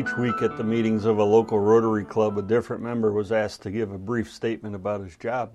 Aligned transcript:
Each 0.00 0.16
week 0.16 0.40
at 0.40 0.56
the 0.56 0.64
meetings 0.64 1.04
of 1.04 1.18
a 1.18 1.24
local 1.24 1.60
Rotary 1.60 2.06
Club, 2.06 2.38
a 2.38 2.42
different 2.42 2.82
member 2.82 3.12
was 3.12 3.30
asked 3.30 3.60
to 3.64 3.70
give 3.70 3.92
a 3.92 3.98
brief 3.98 4.32
statement 4.32 4.74
about 4.74 5.02
his 5.02 5.14
job. 5.14 5.52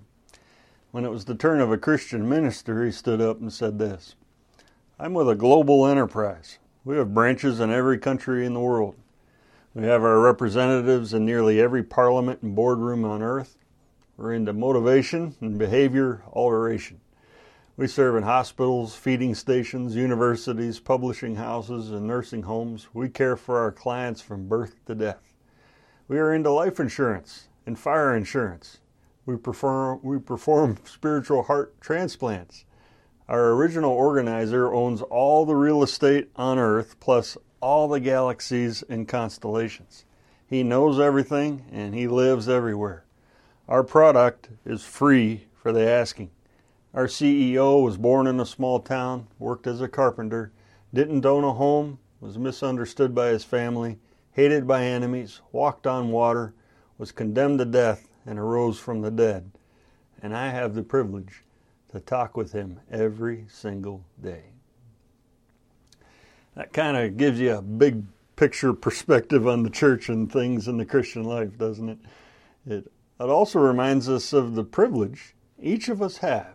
When 0.92 1.04
it 1.04 1.10
was 1.10 1.26
the 1.26 1.34
turn 1.34 1.62
of 1.62 1.72
a 1.72 1.80
Christian 1.80 2.30
minister, 2.30 2.86
he 2.86 2.92
stood 2.92 3.22
up 3.22 3.40
and 3.40 3.52
said 3.52 3.80
this 3.80 4.14
I'm 5.00 5.16
with 5.16 5.28
a 5.28 5.34
global 5.34 5.88
enterprise. 5.88 6.60
We 6.84 6.96
have 6.98 7.16
branches 7.16 7.60
in 7.60 7.72
every 7.72 7.98
country 7.98 8.46
in 8.46 8.54
the 8.54 8.60
world. 8.60 8.94
We 9.74 9.86
have 9.86 10.04
our 10.04 10.20
representatives 10.20 11.12
in 11.12 11.26
nearly 11.26 11.60
every 11.60 11.82
parliament 11.82 12.44
and 12.44 12.56
boardroom 12.56 13.04
on 13.04 13.24
earth. 13.24 13.58
We're 14.16 14.34
into 14.34 14.54
motivation 14.54 15.34
and 15.42 15.58
behavior 15.58 16.22
alteration. 16.32 17.00
We 17.78 17.88
serve 17.88 18.16
in 18.16 18.24
hospitals, 18.24 18.96
feeding 18.96 19.36
stations, 19.36 19.98
universities, 19.98 20.80
publishing 20.80 21.36
houses, 21.36 21.92
and 21.92 22.08
nursing 22.08 22.44
homes. 22.44 22.88
We 22.94 23.10
care 23.10 23.36
for 23.36 23.60
our 23.60 23.74
clients 23.74 24.22
from 24.22 24.48
birth 24.48 24.76
to 24.86 24.96
death. 24.96 25.34
We 26.08 26.18
are 26.20 26.34
into 26.34 26.52
life 26.52 26.80
insurance 26.80 27.50
and 27.66 27.78
fire 27.78 28.16
insurance. 28.16 28.78
We 29.26 29.36
perform, 29.36 30.00
we 30.04 30.20
perform 30.20 30.78
spiritual 30.86 31.44
heart 31.44 31.82
transplants. 31.82 32.64
Our 33.28 33.52
original 33.52 33.92
organizer 33.92 34.74
owns 34.74 35.02
all 35.02 35.46
the 35.46 35.56
real 35.56 35.84
estate 35.84 36.30
on 36.38 36.58
Earth 36.58 36.98
plus 37.02 37.38
all 37.60 37.90
the 37.90 38.00
galaxies 38.00 38.84
and 38.88 39.06
constellations. 39.06 40.06
He 40.48 40.64
knows 40.64 40.98
everything 40.98 41.66
and 41.74 41.94
he 41.94 42.08
lives 42.08 42.48
everywhere. 42.48 43.04
Our 43.68 43.84
product 43.84 44.48
is 44.64 44.86
free 44.86 45.48
for 45.62 45.74
the 45.74 45.90
asking. 45.90 46.30
Our 46.96 47.08
CEO 47.08 47.84
was 47.84 47.98
born 47.98 48.26
in 48.26 48.40
a 48.40 48.46
small 48.46 48.80
town, 48.80 49.28
worked 49.38 49.68
as 49.68 49.82
a 49.82 49.88
carpenter, 49.90 50.54
didn't 50.94 51.26
own 51.26 51.44
a 51.44 51.52
home, 51.52 52.00
was 52.22 52.38
misunderstood 52.38 53.14
by 53.14 53.28
his 53.28 53.44
family, 53.44 54.00
hated 54.32 54.66
by 54.66 54.86
enemies, 54.86 55.42
walked 55.52 55.86
on 55.86 56.10
water, 56.10 56.54
was 56.98 57.12
condemned 57.12 57.60
to 57.60 57.66
death, 57.66 58.08
and 58.26 58.40
arose 58.40 58.80
from 58.80 59.02
the 59.02 59.12
dead. 59.12 59.52
And 60.22 60.34
I 60.34 60.52
have 60.52 60.74
the 60.74 60.84
privilege 60.84 61.44
to 61.92 62.00
talk 62.00 62.38
with 62.38 62.54
him 62.54 62.80
every 62.90 63.46
single 63.50 64.06
day. 64.24 64.46
That 66.56 66.72
kind 66.72 66.96
of 66.96 67.18
gives 67.18 67.42
you 67.42 67.56
a 67.56 67.62
big 67.62 68.06
picture 68.38 68.72
perspective 68.72 69.50
on 69.50 69.64
the 69.64 69.70
church 69.70 70.08
and 70.08 70.32
things 70.32 70.70
in 70.70 70.78
the 70.78 70.86
Christian 70.86 71.26
life, 71.26 71.58
doesn't 71.58 71.90
it? 71.90 72.00
It, 72.66 72.92
it 73.20 73.30
also 73.30 73.60
reminds 73.60 74.08
us 74.08 74.32
of 74.32 74.56
the 74.56 74.64
privilege 74.64 75.36
each 75.62 75.90
of 75.90 76.02
us 76.02 76.18
have 76.18 76.55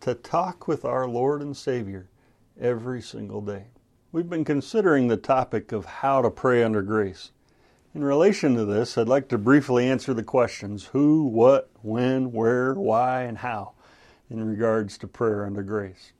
to 0.00 0.14
talk 0.14 0.68
with 0.68 0.84
our 0.84 1.08
Lord 1.08 1.42
and 1.42 1.56
Savior 1.56 2.08
every 2.60 3.02
single 3.02 3.40
day. 3.40 3.66
We've 4.12 4.28
been 4.28 4.44
considering 4.44 5.08
the 5.08 5.16
topic 5.16 5.72
of 5.72 5.84
how 5.84 6.22
to 6.22 6.30
pray 6.30 6.62
under 6.62 6.82
grace. 6.82 7.32
In 7.94 8.04
relation 8.04 8.54
to 8.54 8.64
this, 8.64 8.96
I'd 8.96 9.08
like 9.08 9.28
to 9.28 9.38
briefly 9.38 9.88
answer 9.88 10.14
the 10.14 10.22
questions 10.22 10.86
who, 10.86 11.24
what, 11.24 11.70
when, 11.82 12.32
where, 12.32 12.74
why, 12.74 13.22
and 13.22 13.38
how 13.38 13.72
in 14.30 14.46
regards 14.46 14.98
to 14.98 15.08
prayer 15.08 15.44
under 15.44 15.62
grace. 15.62 16.12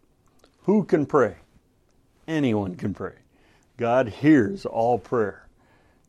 Who 0.62 0.84
can 0.84 1.06
pray? 1.06 1.36
Anyone 2.26 2.74
can 2.76 2.94
pray. 2.94 3.14
God 3.76 4.08
hears 4.08 4.66
all 4.66 4.98
prayer. 4.98 5.48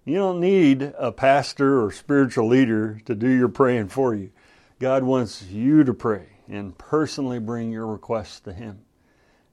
You 0.05 0.15
don't 0.15 0.39
need 0.39 0.93
a 0.97 1.11
pastor 1.11 1.83
or 1.83 1.91
spiritual 1.91 2.47
leader 2.47 2.99
to 3.05 3.13
do 3.13 3.29
your 3.29 3.47
praying 3.47 3.89
for 3.89 4.15
you. 4.15 4.31
God 4.79 5.03
wants 5.03 5.43
you 5.43 5.83
to 5.83 5.93
pray 5.93 6.38
and 6.49 6.77
personally 6.77 7.39
bring 7.39 7.71
your 7.71 7.87
requests 7.87 8.39
to 8.41 8.53
Him. 8.53 8.81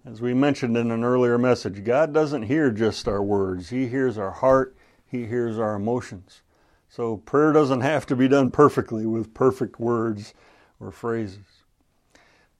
As 0.05 0.21
we 0.21 0.34
mentioned 0.34 0.77
in 0.77 0.91
an 0.91 1.05
earlier 1.05 1.37
message, 1.37 1.84
God 1.84 2.12
doesn't 2.12 2.45
hear 2.45 2.71
just 2.71 3.07
our 3.07 3.23
words, 3.23 3.71
He 3.71 3.89
hears 3.89 4.17
our 4.17 4.31
heart, 4.31 4.77
He 5.07 5.27
hears 5.27 5.59
our 5.59 5.75
emotions. 5.75 6.43
So 6.89 7.19
prayer 7.19 7.53
doesn't 7.53 7.83
have 7.83 8.07
to 8.07 8.17
be 8.17 8.29
done 8.29 8.51
perfectly 8.51 9.05
with 9.05 9.34
perfect 9.34 9.79
words 9.79 10.33
or 10.81 10.91
phrases. 10.91 11.62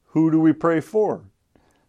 Who 0.09 0.31
do 0.31 0.41
we 0.41 0.53
pray 0.53 0.81
for? 0.81 1.25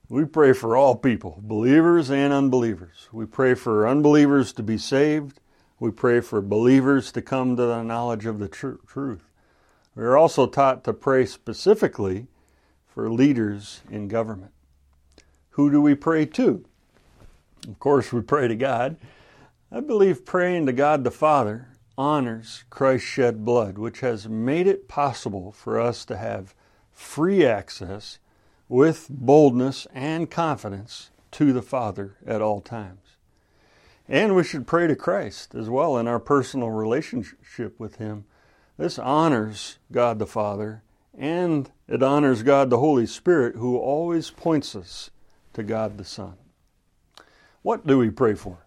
We 0.10 0.24
pray 0.24 0.54
for 0.54 0.78
all 0.78 0.96
people, 0.96 1.40
believers 1.42 2.10
and 2.10 2.32
unbelievers. 2.32 3.10
We 3.12 3.26
pray 3.26 3.56
for 3.56 3.88
unbelievers 3.88 4.54
to 4.54 4.64
be 4.64 4.78
saved. 4.78 5.42
We 5.80 5.92
pray 5.92 6.22
for 6.22 6.42
believers 6.42 7.12
to 7.12 7.22
come 7.22 7.58
to 7.58 7.66
the 7.66 7.84
knowledge 7.84 8.26
of 8.26 8.40
the 8.40 8.48
tr- 8.48 8.76
truth. 8.88 9.24
We 9.96 10.04
are 10.04 10.16
also 10.16 10.48
taught 10.48 10.84
to 10.86 10.94
pray 10.94 11.26
specifically 11.26 12.28
for 12.98 13.12
leaders 13.12 13.82
in 13.92 14.08
government. 14.08 14.52
Who 15.52 15.70
do 15.70 15.80
we 15.80 15.94
pray 15.94 16.26
to? 16.26 16.66
Of 17.68 17.78
course, 17.78 18.12
we 18.12 18.22
pray 18.22 18.48
to 18.48 18.56
God. 18.56 18.98
I 19.72 19.82
believe 19.82 20.26
praying 20.26 20.66
to 20.66 20.74
God 20.74 21.04
the 21.04 21.12
Father 21.12 21.68
honors 21.96 22.64
Christ's 22.72 23.08
shed 23.08 23.46
blood, 23.46 23.78
which 23.78 24.00
has 24.00 24.28
made 24.28 24.66
it 24.66 24.88
possible 24.88 25.52
for 25.52 25.80
us 25.80 26.06
to 26.06 26.18
have 26.18 26.56
free 26.92 27.46
access 27.46 28.18
with 28.68 29.06
boldness 29.12 29.86
and 29.94 30.32
confidence 30.32 31.12
to 31.34 31.54
the 31.54 31.62
Father 31.62 32.16
at 32.26 32.42
all 32.42 32.62
times. 32.62 33.18
And 34.10 34.36
we 34.36 34.44
should 34.44 34.66
pray 34.66 34.88
to 34.88 34.96
Christ 34.96 35.54
as 35.54 35.70
well 35.70 36.00
in 36.00 36.08
our 36.08 36.20
personal 36.20 36.72
relationship 36.72 37.80
with 37.80 37.98
Him. 37.98 38.26
This 38.76 38.98
honors 38.98 39.78
God 39.92 40.18
the 40.18 40.26
Father 40.26 40.82
and 41.16 41.70
it 41.88 42.04
honors 42.04 42.44
God 42.44 42.70
the 42.70 42.80
Holy 42.80 43.06
Spirit, 43.06 43.56
who 43.56 43.78
always 43.78 44.30
points 44.30 44.76
us 44.76 45.10
to 45.54 45.64
God 45.64 45.98
the 45.98 46.06
Son. 46.06 46.34
What 47.62 47.88
do 47.88 47.98
we 47.98 48.10
pray 48.10 48.36
for? 48.36 48.66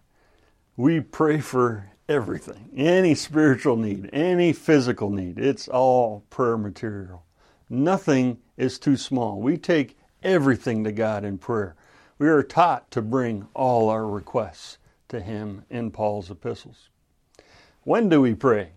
We 0.75 0.99
pray 0.99 1.39
for 1.39 1.91
everything, 2.09 2.69
any 2.75 3.15
spiritual 3.15 3.77
need, 3.77 4.09
any 4.11 4.53
physical 4.53 5.09
need. 5.09 5.39
It's 5.39 5.67
all 5.67 6.23
prayer 6.29 6.57
material. 6.57 7.23
Nothing 7.69 8.39
is 8.57 8.77
too 8.77 8.97
small. 8.97 9.39
We 9.39 9.57
take 9.57 9.97
everything 10.23 10.83
to 10.83 10.91
God 10.91 11.23
in 11.23 11.37
prayer. 11.37 11.75
We 12.19 12.27
are 12.27 12.43
taught 12.43 12.91
to 12.91 13.01
bring 13.01 13.47
all 13.53 13.89
our 13.89 14.05
requests 14.05 14.77
to 15.09 15.21
Him 15.21 15.63
in 15.69 15.91
Paul's 15.91 16.29
epistles. 16.29 16.89
When 17.83 18.09
do 18.09 18.21
we 18.21 18.35
pray? 18.35 18.71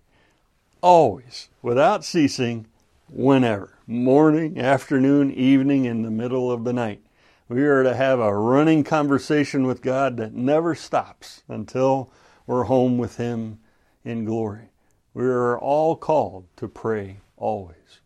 Always, 0.80 1.48
without 1.60 2.04
ceasing, 2.04 2.66
whenever 3.14 3.78
morning, 3.86 4.58
afternoon, 4.58 5.32
evening, 5.32 5.84
in 5.84 6.02
the 6.02 6.10
middle 6.10 6.50
of 6.50 6.64
the 6.64 6.72
night. 6.72 7.00
We 7.48 7.62
are 7.62 7.84
to 7.84 7.94
have 7.94 8.18
a 8.18 8.36
running 8.36 8.82
conversation 8.82 9.68
with 9.68 9.82
God 9.82 10.16
that 10.16 10.34
never 10.34 10.74
stops 10.74 11.44
until 11.46 12.10
we're 12.44 12.64
home 12.64 12.98
with 12.98 13.16
Him 13.16 13.60
in 14.04 14.24
glory. 14.24 14.70
We 15.12 15.26
are 15.26 15.56
all 15.56 15.94
called 15.94 16.48
to 16.56 16.66
pray 16.66 17.18
always. 17.36 18.00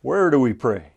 Where 0.00 0.30
do 0.30 0.38
we 0.38 0.52
pray? 0.52 0.92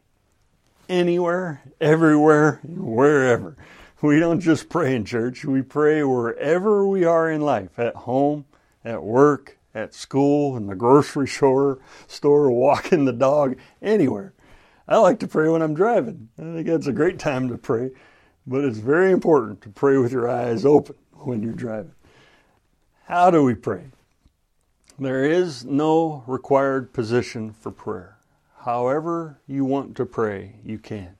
Anywhere, 0.87 1.63
everywhere, 1.81 2.59
wherever. 2.63 3.55
We 3.99 4.19
don't 4.19 4.41
just 4.41 4.69
pray 4.69 4.95
in 4.95 5.05
church, 5.05 5.43
we 5.43 5.63
pray 5.63 6.03
wherever 6.03 6.85
we 6.85 7.03
are 7.03 7.31
in 7.31 7.41
life 7.41 7.79
at 7.79 7.95
home, 7.95 8.45
at 8.85 9.01
work, 9.01 9.57
at 9.73 9.93
school, 9.93 10.55
in 10.55 10.67
the 10.67 10.75
grocery 10.75 11.27
store, 11.27 11.79
store, 12.07 12.51
walking 12.51 13.05
the 13.05 13.13
dog, 13.13 13.57
anywhere. 13.81 14.33
I 14.87 14.97
like 14.97 15.19
to 15.19 15.27
pray 15.27 15.49
when 15.49 15.61
I'm 15.61 15.73
driving. 15.73 16.29
I 16.37 16.41
think 16.41 16.67
that's 16.67 16.87
a 16.87 16.93
great 16.93 17.19
time 17.19 17.49
to 17.49 17.57
pray, 17.57 17.91
but 18.45 18.65
it's 18.65 18.79
very 18.79 19.11
important 19.11 19.61
to 19.61 19.69
pray 19.69 19.97
with 19.97 20.11
your 20.11 20.29
eyes 20.29 20.65
open 20.65 20.95
when 21.11 21.41
you're 21.41 21.53
driving. 21.53 21.93
How 23.05 23.31
do 23.31 23.43
we 23.43 23.55
pray? 23.55 23.85
There 24.99 25.25
is 25.25 25.65
no 25.65 26.23
required 26.27 26.93
position 26.93 27.51
for 27.51 27.71
prayer. 27.71 28.17
However, 28.59 29.39
you 29.47 29.65
want 29.65 29.95
to 29.97 30.05
pray, 30.05 30.55
you 30.63 30.77
can. 30.77 31.17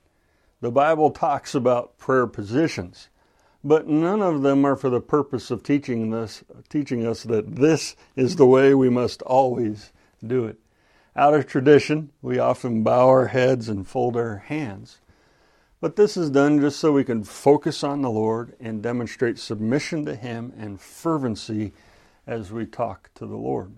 The 0.60 0.70
Bible 0.70 1.10
talks 1.10 1.54
about 1.54 1.98
prayer 1.98 2.26
positions 2.26 3.08
but 3.64 3.88
none 3.88 4.20
of 4.20 4.42
them 4.42 4.64
are 4.66 4.76
for 4.76 4.90
the 4.90 5.00
purpose 5.00 5.50
of 5.50 5.62
teaching 5.62 6.12
us, 6.12 6.44
teaching 6.68 7.06
us 7.06 7.22
that 7.22 7.56
this 7.56 7.96
is 8.14 8.36
the 8.36 8.46
way 8.46 8.74
we 8.74 8.90
must 8.90 9.22
always 9.22 9.90
do 10.24 10.44
it. 10.44 10.58
Out 11.16 11.32
of 11.32 11.46
tradition, 11.46 12.10
we 12.20 12.38
often 12.38 12.82
bow 12.82 13.08
our 13.08 13.28
heads 13.28 13.70
and 13.70 13.88
fold 13.88 14.16
our 14.16 14.36
hands. 14.36 15.00
But 15.80 15.96
this 15.96 16.16
is 16.16 16.30
done 16.30 16.60
just 16.60 16.78
so 16.78 16.92
we 16.92 17.04
can 17.04 17.24
focus 17.24 17.82
on 17.82 18.02
the 18.02 18.10
Lord 18.10 18.54
and 18.60 18.82
demonstrate 18.82 19.38
submission 19.38 20.04
to 20.04 20.14
Him 20.14 20.52
and 20.58 20.80
fervency 20.80 21.72
as 22.26 22.52
we 22.52 22.66
talk 22.66 23.10
to 23.14 23.26
the 23.26 23.36
Lord. 23.36 23.72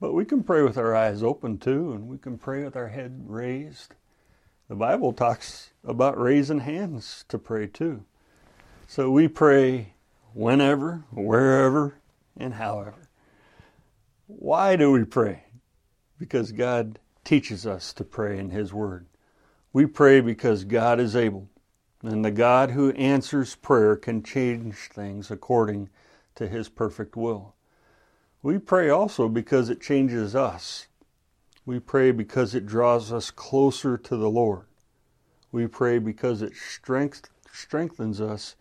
But 0.00 0.12
we 0.12 0.24
can 0.24 0.42
pray 0.42 0.62
with 0.62 0.76
our 0.76 0.94
eyes 0.94 1.22
open 1.22 1.58
too, 1.58 1.92
and 1.92 2.08
we 2.08 2.18
can 2.18 2.38
pray 2.38 2.64
with 2.64 2.76
our 2.76 2.88
head 2.88 3.24
raised. 3.26 3.94
The 4.68 4.74
Bible 4.74 5.12
talks 5.12 5.70
about 5.84 6.20
raising 6.20 6.60
hands 6.60 7.24
to 7.28 7.38
pray 7.38 7.66
too. 7.66 8.04
So 8.90 9.10
we 9.10 9.28
pray 9.28 9.92
whenever, 10.32 11.04
wherever, 11.12 11.98
and 12.38 12.54
however. 12.54 13.10
Why 14.26 14.76
do 14.76 14.90
we 14.92 15.04
pray? 15.04 15.44
Because 16.18 16.52
God 16.52 16.98
teaches 17.22 17.66
us 17.66 17.92
to 17.92 18.02
pray 18.02 18.38
in 18.38 18.48
His 18.48 18.72
Word. 18.72 19.04
We 19.74 19.84
pray 19.84 20.22
because 20.22 20.64
God 20.64 21.00
is 21.00 21.14
able, 21.14 21.50
and 22.02 22.24
the 22.24 22.30
God 22.30 22.70
who 22.70 22.92
answers 22.92 23.54
prayer 23.56 23.94
can 23.94 24.22
change 24.22 24.74
things 24.90 25.30
according 25.30 25.90
to 26.36 26.48
His 26.48 26.70
perfect 26.70 27.14
will. 27.14 27.54
We 28.42 28.56
pray 28.56 28.88
also 28.88 29.28
because 29.28 29.68
it 29.68 29.82
changes 29.82 30.34
us. 30.34 30.86
We 31.66 31.78
pray 31.78 32.10
because 32.10 32.54
it 32.54 32.64
draws 32.64 33.12
us 33.12 33.30
closer 33.30 33.98
to 33.98 34.16
the 34.16 34.30
Lord. 34.30 34.64
We 35.52 35.66
pray 35.66 35.98
because 35.98 36.40
it 36.40 36.56
strength, 36.56 37.28
strengthens 37.52 38.22
us 38.22 38.56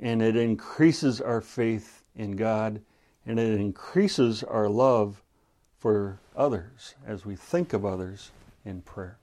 and 0.00 0.22
it 0.22 0.36
increases 0.36 1.20
our 1.20 1.40
faith 1.40 2.04
in 2.14 2.32
God 2.32 2.80
and 3.26 3.38
it 3.38 3.60
increases 3.60 4.42
our 4.42 4.68
love 4.68 5.22
for 5.76 6.18
others 6.34 6.94
as 7.06 7.24
we 7.26 7.36
think 7.36 7.72
of 7.72 7.84
others 7.84 8.32
in 8.64 8.80
prayer. 8.80 9.18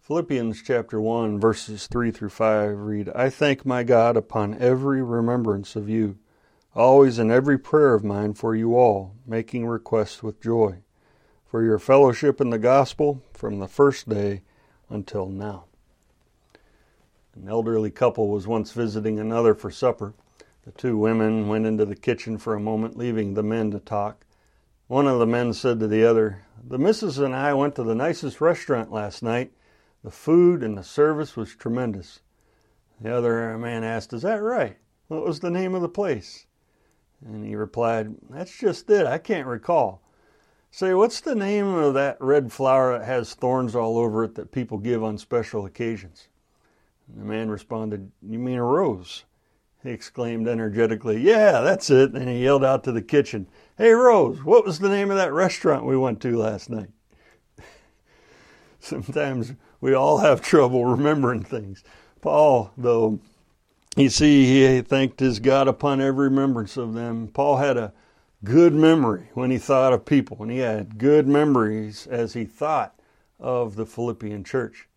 Philippians 0.00 0.62
chapter 0.62 1.00
1, 1.00 1.38
verses 1.38 1.86
3 1.86 2.10
through 2.10 2.30
5 2.30 2.78
read 2.78 3.10
I 3.14 3.28
thank 3.28 3.66
my 3.66 3.82
God 3.82 4.16
upon 4.16 4.54
every 4.58 5.02
remembrance 5.02 5.76
of 5.76 5.88
you, 5.88 6.16
always 6.74 7.18
in 7.18 7.30
every 7.30 7.58
prayer 7.58 7.94
of 7.94 8.04
mine 8.04 8.32
for 8.32 8.54
you 8.54 8.74
all, 8.74 9.14
making 9.26 9.66
request 9.66 10.22
with 10.22 10.40
joy, 10.40 10.78
for 11.44 11.62
your 11.62 11.78
fellowship 11.78 12.40
in 12.40 12.50
the 12.50 12.58
gospel 12.58 13.22
from 13.34 13.58
the 13.58 13.68
first 13.68 14.08
day 14.08 14.42
until 14.88 15.26
now. 15.26 15.64
An 17.40 17.48
elderly 17.48 17.90
couple 17.90 18.28
was 18.28 18.48
once 18.48 18.72
visiting 18.72 19.18
another 19.18 19.54
for 19.54 19.70
supper. 19.70 20.12
The 20.62 20.72
two 20.72 20.98
women 20.98 21.46
went 21.46 21.66
into 21.66 21.84
the 21.84 21.94
kitchen 21.94 22.36
for 22.36 22.54
a 22.54 22.60
moment, 22.60 22.96
leaving 22.96 23.34
the 23.34 23.44
men 23.44 23.70
to 23.70 23.78
talk. 23.78 24.26
One 24.88 25.06
of 25.06 25.20
the 25.20 25.26
men 25.26 25.52
said 25.52 25.78
to 25.80 25.86
the 25.86 26.04
other, 26.04 26.44
The 26.66 26.78
missus 26.78 27.18
and 27.18 27.36
I 27.36 27.54
went 27.54 27.76
to 27.76 27.84
the 27.84 27.94
nicest 27.94 28.40
restaurant 28.40 28.90
last 28.90 29.22
night. 29.22 29.52
The 30.02 30.10
food 30.10 30.64
and 30.64 30.76
the 30.76 30.82
service 30.82 31.36
was 31.36 31.54
tremendous. 31.54 32.20
The 33.00 33.14
other 33.14 33.56
man 33.56 33.84
asked, 33.84 34.12
Is 34.12 34.22
that 34.22 34.42
right? 34.42 34.76
What 35.06 35.24
was 35.24 35.38
the 35.38 35.50
name 35.50 35.74
of 35.76 35.82
the 35.82 35.88
place? 35.88 36.46
And 37.24 37.46
he 37.46 37.54
replied, 37.54 38.16
That's 38.28 38.58
just 38.58 38.90
it. 38.90 39.06
I 39.06 39.18
can't 39.18 39.46
recall. 39.46 40.02
Say, 40.70 40.92
what's 40.92 41.20
the 41.20 41.34
name 41.34 41.66
of 41.68 41.94
that 41.94 42.20
red 42.20 42.52
flower 42.52 42.98
that 42.98 43.06
has 43.06 43.34
thorns 43.34 43.74
all 43.74 43.96
over 43.96 44.24
it 44.24 44.34
that 44.34 44.52
people 44.52 44.78
give 44.78 45.02
on 45.02 45.16
special 45.16 45.64
occasions? 45.64 46.28
The 47.16 47.24
man 47.24 47.50
responded, 47.50 48.10
You 48.22 48.38
mean 48.38 48.58
a 48.58 48.64
rose? 48.64 49.24
He 49.82 49.90
exclaimed 49.90 50.48
energetically, 50.48 51.20
Yeah, 51.20 51.60
that's 51.60 51.90
it. 51.90 52.12
And 52.12 52.28
he 52.28 52.44
yelled 52.44 52.64
out 52.64 52.84
to 52.84 52.92
the 52.92 53.02
kitchen, 53.02 53.46
Hey, 53.76 53.90
Rose, 53.90 54.42
what 54.42 54.64
was 54.64 54.78
the 54.78 54.88
name 54.88 55.10
of 55.10 55.16
that 55.16 55.32
restaurant 55.32 55.84
we 55.84 55.96
went 55.96 56.20
to 56.22 56.36
last 56.36 56.68
night? 56.68 56.90
Sometimes 58.80 59.52
we 59.80 59.94
all 59.94 60.18
have 60.18 60.40
trouble 60.40 60.84
remembering 60.84 61.44
things. 61.44 61.84
Paul, 62.20 62.72
though, 62.76 63.20
you 63.96 64.10
see, 64.10 64.46
he 64.46 64.80
thanked 64.82 65.20
his 65.20 65.38
God 65.40 65.68
upon 65.68 66.00
every 66.00 66.28
remembrance 66.28 66.76
of 66.76 66.94
them. 66.94 67.28
Paul 67.28 67.56
had 67.56 67.76
a 67.76 67.92
good 68.44 68.74
memory 68.74 69.30
when 69.34 69.50
he 69.50 69.58
thought 69.58 69.92
of 69.92 70.04
people, 70.04 70.38
and 70.40 70.50
he 70.50 70.58
had 70.58 70.98
good 70.98 71.26
memories 71.26 72.06
as 72.06 72.34
he 72.34 72.44
thought 72.44 72.98
of 73.40 73.76
the 73.76 73.86
Philippian 73.86 74.44
church. 74.44 74.88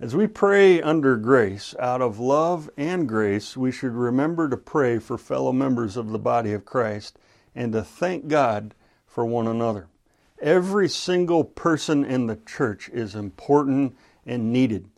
As 0.00 0.16
we 0.16 0.26
pray 0.26 0.82
under 0.82 1.16
grace, 1.16 1.72
out 1.78 2.02
of 2.02 2.18
love 2.18 2.68
and 2.76 3.08
grace, 3.08 3.56
we 3.56 3.70
should 3.70 3.92
remember 3.92 4.48
to 4.48 4.56
pray 4.56 4.98
for 4.98 5.16
fellow 5.16 5.52
members 5.52 5.96
of 5.96 6.10
the 6.10 6.18
body 6.18 6.52
of 6.52 6.64
Christ 6.64 7.16
and 7.54 7.72
to 7.72 7.84
thank 7.84 8.26
God 8.26 8.74
for 9.06 9.24
one 9.24 9.46
another. 9.46 9.86
Every 10.42 10.88
single 10.88 11.44
person 11.44 12.04
in 12.04 12.26
the 12.26 12.40
church 12.44 12.88
is 12.88 13.14
important 13.14 13.96
and 14.26 14.52
needed. 14.52 14.88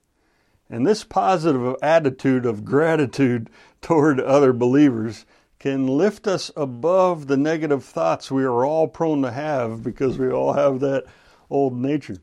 And 0.70 0.87
this 0.87 1.04
positive 1.04 1.76
attitude 1.82 2.46
of 2.46 2.64
gratitude 2.64 3.50
toward 3.82 4.19
other 4.19 4.54
believers 4.54 5.26
can 5.58 5.87
lift 5.87 6.26
us 6.26 6.50
above 6.56 7.26
the 7.26 7.37
negative 7.37 7.84
thoughts 7.84 8.31
we 8.31 8.44
are 8.44 8.64
all 8.64 8.88
prone 8.88 9.20
to 9.22 9.31
have 9.31 9.82
because 9.82 10.16
we 10.16 10.31
all 10.31 10.54
have 10.54 10.81
that 10.81 11.04
old 11.50 11.76
nature. 11.76 12.16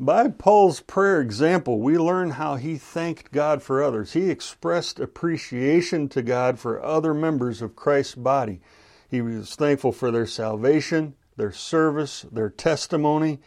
By 0.00 0.26
Paul's 0.26 0.80
prayer 0.80 1.20
example, 1.20 1.78
we 1.78 1.96
learn 1.96 2.30
how 2.30 2.56
he 2.56 2.76
thanked 2.76 3.30
God 3.30 3.62
for 3.62 3.80
others. 3.80 4.12
He 4.12 4.28
expressed 4.28 4.98
appreciation 4.98 6.08
to 6.08 6.22
God 6.22 6.58
for 6.58 6.82
other 6.82 7.14
members 7.14 7.62
of 7.62 7.76
Christ's 7.76 8.16
body. 8.16 8.60
He 9.08 9.20
was 9.20 9.54
thankful 9.54 9.92
for 9.92 10.10
their 10.10 10.26
salvation, 10.26 11.14
their 11.36 11.52
service, 11.52 12.26
their 12.32 12.50
testimony, 12.50 13.40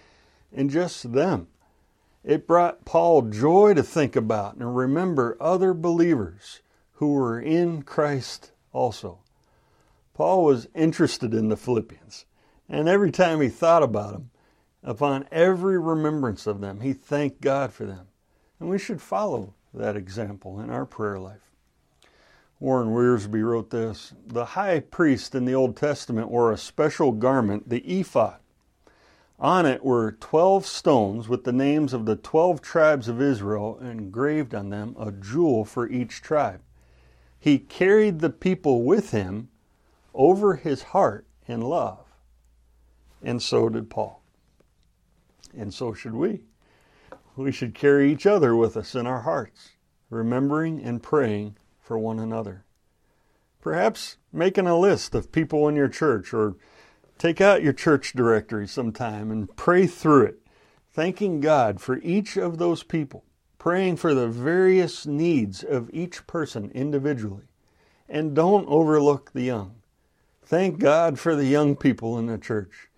and 0.53 0.69
just 0.69 1.11
them. 1.11 1.47
It 2.23 2.47
brought 2.47 2.85
Paul 2.85 3.23
joy 3.23 3.73
to 3.73 3.83
think 3.83 4.15
about 4.15 4.55
and 4.55 4.75
remember 4.75 5.35
other 5.41 5.73
believers 5.73 6.61
who 6.93 7.11
were 7.11 7.41
in 7.41 7.81
Christ 7.81 8.51
also. 8.71 9.19
Paul 10.13 10.45
was 10.45 10.69
interested 10.73 11.33
in 11.33 11.50
the 11.50 11.57
Philippians, 11.57 12.25
and 12.69 12.88
every 12.88 13.11
time 13.11 13.41
he 13.41 13.50
thought 13.50 13.83
about 13.83 14.13
them, 14.13 14.29
upon 14.88 15.28
every 15.34 15.78
remembrance 15.78 16.48
of 16.48 16.62
them, 16.62 16.80
he 16.80 16.94
thanked 16.94 17.42
God 17.42 17.74
for 17.74 17.86
them. 17.86 18.07
And 18.57 18.69
we 18.69 18.80
should 18.80 19.01
follow 19.01 19.54
that 19.74 19.98
example 19.98 20.62
in 20.62 20.69
our 20.69 20.86
prayer 20.86 21.19
life. 21.19 21.51
Warren 22.60 22.89
Wiersbe 22.89 23.44
wrote 23.44 23.69
this 23.69 24.13
The 24.25 24.45
high 24.45 24.80
priest 24.80 25.36
in 25.36 25.44
the 25.44 25.54
Old 25.54 25.75
Testament 25.75 26.30
wore 26.31 26.51
a 26.51 26.57
special 26.57 27.12
garment, 27.12 27.69
the 27.69 27.81
ephod. 27.81 28.39
On 29.39 29.66
it 29.66 29.84
were 29.84 30.13
12 30.13 30.66
stones 30.66 31.28
with 31.28 31.44
the 31.44 31.51
names 31.51 31.94
of 31.94 32.06
the 32.06 32.16
12 32.16 32.62
tribes 32.62 33.07
of 33.07 33.22
Israel 33.22 33.78
engraved 33.80 34.56
on 34.56 34.69
them, 34.69 34.95
a 34.98 35.12
jewel 35.12 35.66
for 35.66 35.88
each 35.89 36.22
tribe. 36.22 36.62
He 37.38 37.60
carried 37.60 38.19
the 38.19 38.31
people 38.31 38.84
with 38.84 39.12
him 39.12 39.50
over 40.15 40.56
his 40.56 40.82
heart 40.82 41.27
in 41.46 41.62
love. 41.62 42.06
And 43.22 43.44
so 43.44 43.70
did 43.70 43.89
Paul. 43.89 44.24
And 45.57 45.73
so 45.73 45.93
should 45.93 46.13
we. 46.13 46.41
We 47.35 47.51
should 47.51 47.73
carry 47.73 48.11
each 48.11 48.25
other 48.25 48.55
with 48.55 48.77
us 48.77 48.95
in 48.95 49.07
our 49.07 49.21
hearts, 49.21 49.71
remembering 50.09 50.81
and 50.81 51.03
praying 51.03 51.57
for 51.79 51.97
one 51.97 52.19
another. 52.19 52.65
Perhaps 53.61 54.17
making 54.31 54.67
a 54.67 54.79
list 54.79 55.13
of 55.13 55.31
people 55.31 55.67
in 55.67 55.75
your 55.75 55.89
church 55.89 56.33
or 56.33 56.55
Take 57.17 57.41
out 57.41 57.63
your 57.63 57.73
church 57.73 58.13
directory 58.13 58.67
sometime 58.67 59.31
and 59.31 59.55
pray 59.55 59.87
through 59.87 60.25
it, 60.25 60.39
thanking 60.93 61.39
God 61.39 61.81
for 61.81 61.97
each 62.03 62.37
of 62.37 62.59
those 62.59 62.83
people, 62.83 63.23
praying 63.57 63.95
for 63.95 64.13
the 64.13 64.27
various 64.27 65.07
needs 65.07 65.63
of 65.63 65.89
each 65.91 66.27
person 66.27 66.69
individually. 66.75 67.45
And 68.07 68.35
don't 68.35 68.67
overlook 68.67 69.31
the 69.33 69.41
young. 69.41 69.77
Thank 70.43 70.77
God 70.77 71.17
for 71.17 71.35
the 71.35 71.45
young 71.45 71.75
people 71.75 72.19
in 72.19 72.27
the 72.27 72.37
church. 72.37 72.89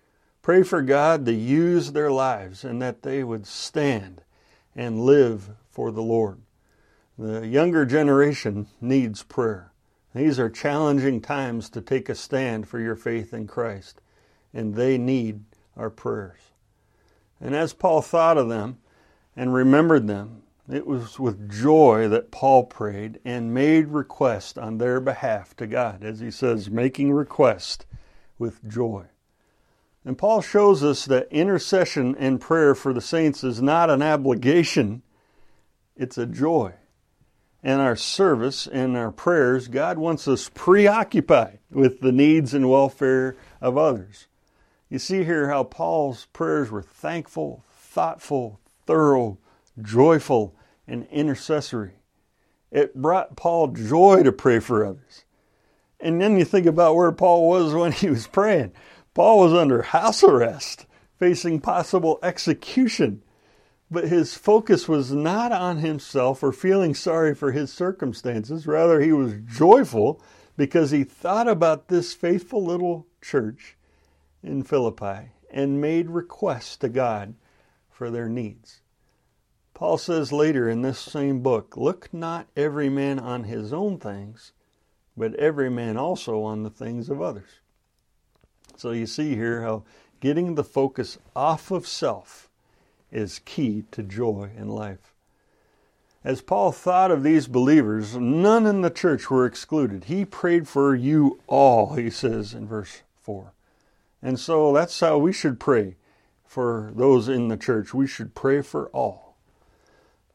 Pray 0.42 0.62
for 0.62 0.80
God 0.80 1.26
to 1.26 1.32
use 1.32 1.92
their 1.92 2.10
lives 2.10 2.64
and 2.64 2.80
that 2.80 3.02
they 3.02 3.22
would 3.22 3.46
stand 3.46 4.22
and 4.74 5.00
live 5.00 5.50
for 5.68 5.90
the 5.90 6.02
Lord. 6.02 6.40
The 7.18 7.46
younger 7.46 7.84
generation 7.84 8.66
needs 8.80 9.22
prayer. 9.22 9.72
These 10.14 10.40
are 10.40 10.48
challenging 10.48 11.20
times 11.20 11.68
to 11.70 11.82
take 11.82 12.08
a 12.08 12.14
stand 12.14 12.66
for 12.66 12.80
your 12.80 12.96
faith 12.96 13.34
in 13.34 13.46
Christ 13.46 14.00
and 14.54 14.74
they 14.74 14.96
need 14.98 15.44
our 15.76 15.90
prayers. 15.90 16.40
And 17.40 17.54
as 17.54 17.72
Paul 17.72 18.02
thought 18.02 18.38
of 18.38 18.48
them 18.48 18.78
and 19.36 19.54
remembered 19.54 20.06
them, 20.06 20.42
it 20.70 20.86
was 20.86 21.18
with 21.18 21.50
joy 21.50 22.08
that 22.08 22.30
Paul 22.30 22.64
prayed 22.64 23.20
and 23.24 23.52
made 23.52 23.88
request 23.88 24.58
on 24.58 24.78
their 24.78 25.00
behalf 25.00 25.56
to 25.56 25.66
God, 25.66 26.04
as 26.04 26.20
he 26.20 26.30
says, 26.30 26.70
making 26.70 27.12
request 27.12 27.86
with 28.38 28.66
joy. 28.68 29.06
And 30.04 30.16
Paul 30.16 30.40
shows 30.40 30.82
us 30.82 31.04
that 31.06 31.28
intercession 31.30 32.16
and 32.18 32.40
prayer 32.40 32.74
for 32.74 32.92
the 32.92 33.00
saints 33.00 33.44
is 33.44 33.60
not 33.60 33.90
an 33.90 34.02
obligation, 34.02 35.02
it's 35.96 36.16
a 36.16 36.26
joy. 36.26 36.74
And 37.62 37.82
our 37.82 37.96
service 37.96 38.66
and 38.66 38.96
our 38.96 39.12
prayers, 39.12 39.68
God 39.68 39.98
wants 39.98 40.26
us 40.26 40.50
preoccupied 40.54 41.58
with 41.70 42.00
the 42.00 42.12
needs 42.12 42.54
and 42.54 42.70
welfare 42.70 43.36
of 43.60 43.76
others. 43.76 44.28
You 44.88 44.98
see 44.98 45.24
here 45.24 45.50
how 45.50 45.64
Paul's 45.64 46.26
prayers 46.32 46.70
were 46.70 46.82
thankful, 46.82 47.62
thoughtful, 47.70 48.60
thorough, 48.86 49.38
joyful, 49.82 50.56
and 50.88 51.06
intercessory. 51.08 52.00
It 52.70 52.94
brought 52.94 53.36
Paul 53.36 53.68
joy 53.68 54.22
to 54.22 54.32
pray 54.32 54.58
for 54.58 54.84
others. 54.84 55.24
And 56.00 56.20
then 56.20 56.38
you 56.38 56.46
think 56.46 56.66
about 56.66 56.96
where 56.96 57.12
Paul 57.12 57.48
was 57.48 57.74
when 57.74 57.92
he 57.92 58.08
was 58.08 58.26
praying. 58.26 58.72
Paul 59.14 59.40
was 59.40 59.52
under 59.52 59.82
house 59.82 60.22
arrest, 60.22 60.86
facing 61.18 61.60
possible 61.60 62.18
execution. 62.22 63.22
But 63.90 64.08
his 64.08 64.34
focus 64.34 64.88
was 64.88 65.10
not 65.12 65.50
on 65.50 65.78
himself 65.78 66.42
or 66.42 66.52
feeling 66.52 66.94
sorry 66.94 67.34
for 67.34 67.50
his 67.50 67.72
circumstances. 67.72 68.66
Rather, 68.66 69.00
he 69.00 69.12
was 69.12 69.34
joyful 69.46 70.22
because 70.56 70.92
he 70.92 71.02
thought 71.02 71.48
about 71.48 71.88
this 71.88 72.14
faithful 72.14 72.64
little 72.64 73.06
church 73.20 73.76
in 74.42 74.62
Philippi 74.62 75.32
and 75.50 75.80
made 75.80 76.08
requests 76.08 76.76
to 76.78 76.88
God 76.88 77.34
for 77.90 78.10
their 78.10 78.28
needs. 78.28 78.80
Paul 79.74 79.98
says 79.98 80.32
later 80.32 80.68
in 80.68 80.82
this 80.82 80.98
same 80.98 81.42
book 81.42 81.76
Look 81.76 82.12
not 82.12 82.46
every 82.56 82.88
man 82.88 83.18
on 83.18 83.44
his 83.44 83.72
own 83.72 83.98
things, 83.98 84.52
but 85.16 85.34
every 85.34 85.70
man 85.70 85.96
also 85.96 86.42
on 86.42 86.62
the 86.62 86.70
things 86.70 87.08
of 87.08 87.20
others. 87.20 87.59
So 88.80 88.92
you 88.92 89.04
see 89.04 89.34
here 89.34 89.60
how 89.60 89.82
getting 90.20 90.54
the 90.54 90.64
focus 90.64 91.18
off 91.36 91.70
of 91.70 91.86
self 91.86 92.48
is 93.12 93.42
key 93.44 93.84
to 93.90 94.02
joy 94.02 94.52
in 94.56 94.70
life. 94.70 95.12
As 96.24 96.40
Paul 96.40 96.72
thought 96.72 97.10
of 97.10 97.22
these 97.22 97.46
believers, 97.46 98.16
none 98.16 98.64
in 98.64 98.80
the 98.80 98.88
church 98.88 99.28
were 99.28 99.44
excluded. 99.44 100.04
He 100.04 100.24
prayed 100.24 100.66
for 100.66 100.94
you 100.94 101.40
all, 101.46 101.92
he 101.92 102.08
says 102.08 102.54
in 102.54 102.66
verse 102.66 103.02
4. 103.20 103.52
And 104.22 104.40
so 104.40 104.72
that's 104.72 104.98
how 104.98 105.18
we 105.18 105.34
should 105.34 105.60
pray 105.60 105.96
for 106.46 106.90
those 106.96 107.28
in 107.28 107.48
the 107.48 107.58
church. 107.58 107.92
We 107.92 108.06
should 108.06 108.34
pray 108.34 108.62
for 108.62 108.86
all. 108.94 109.36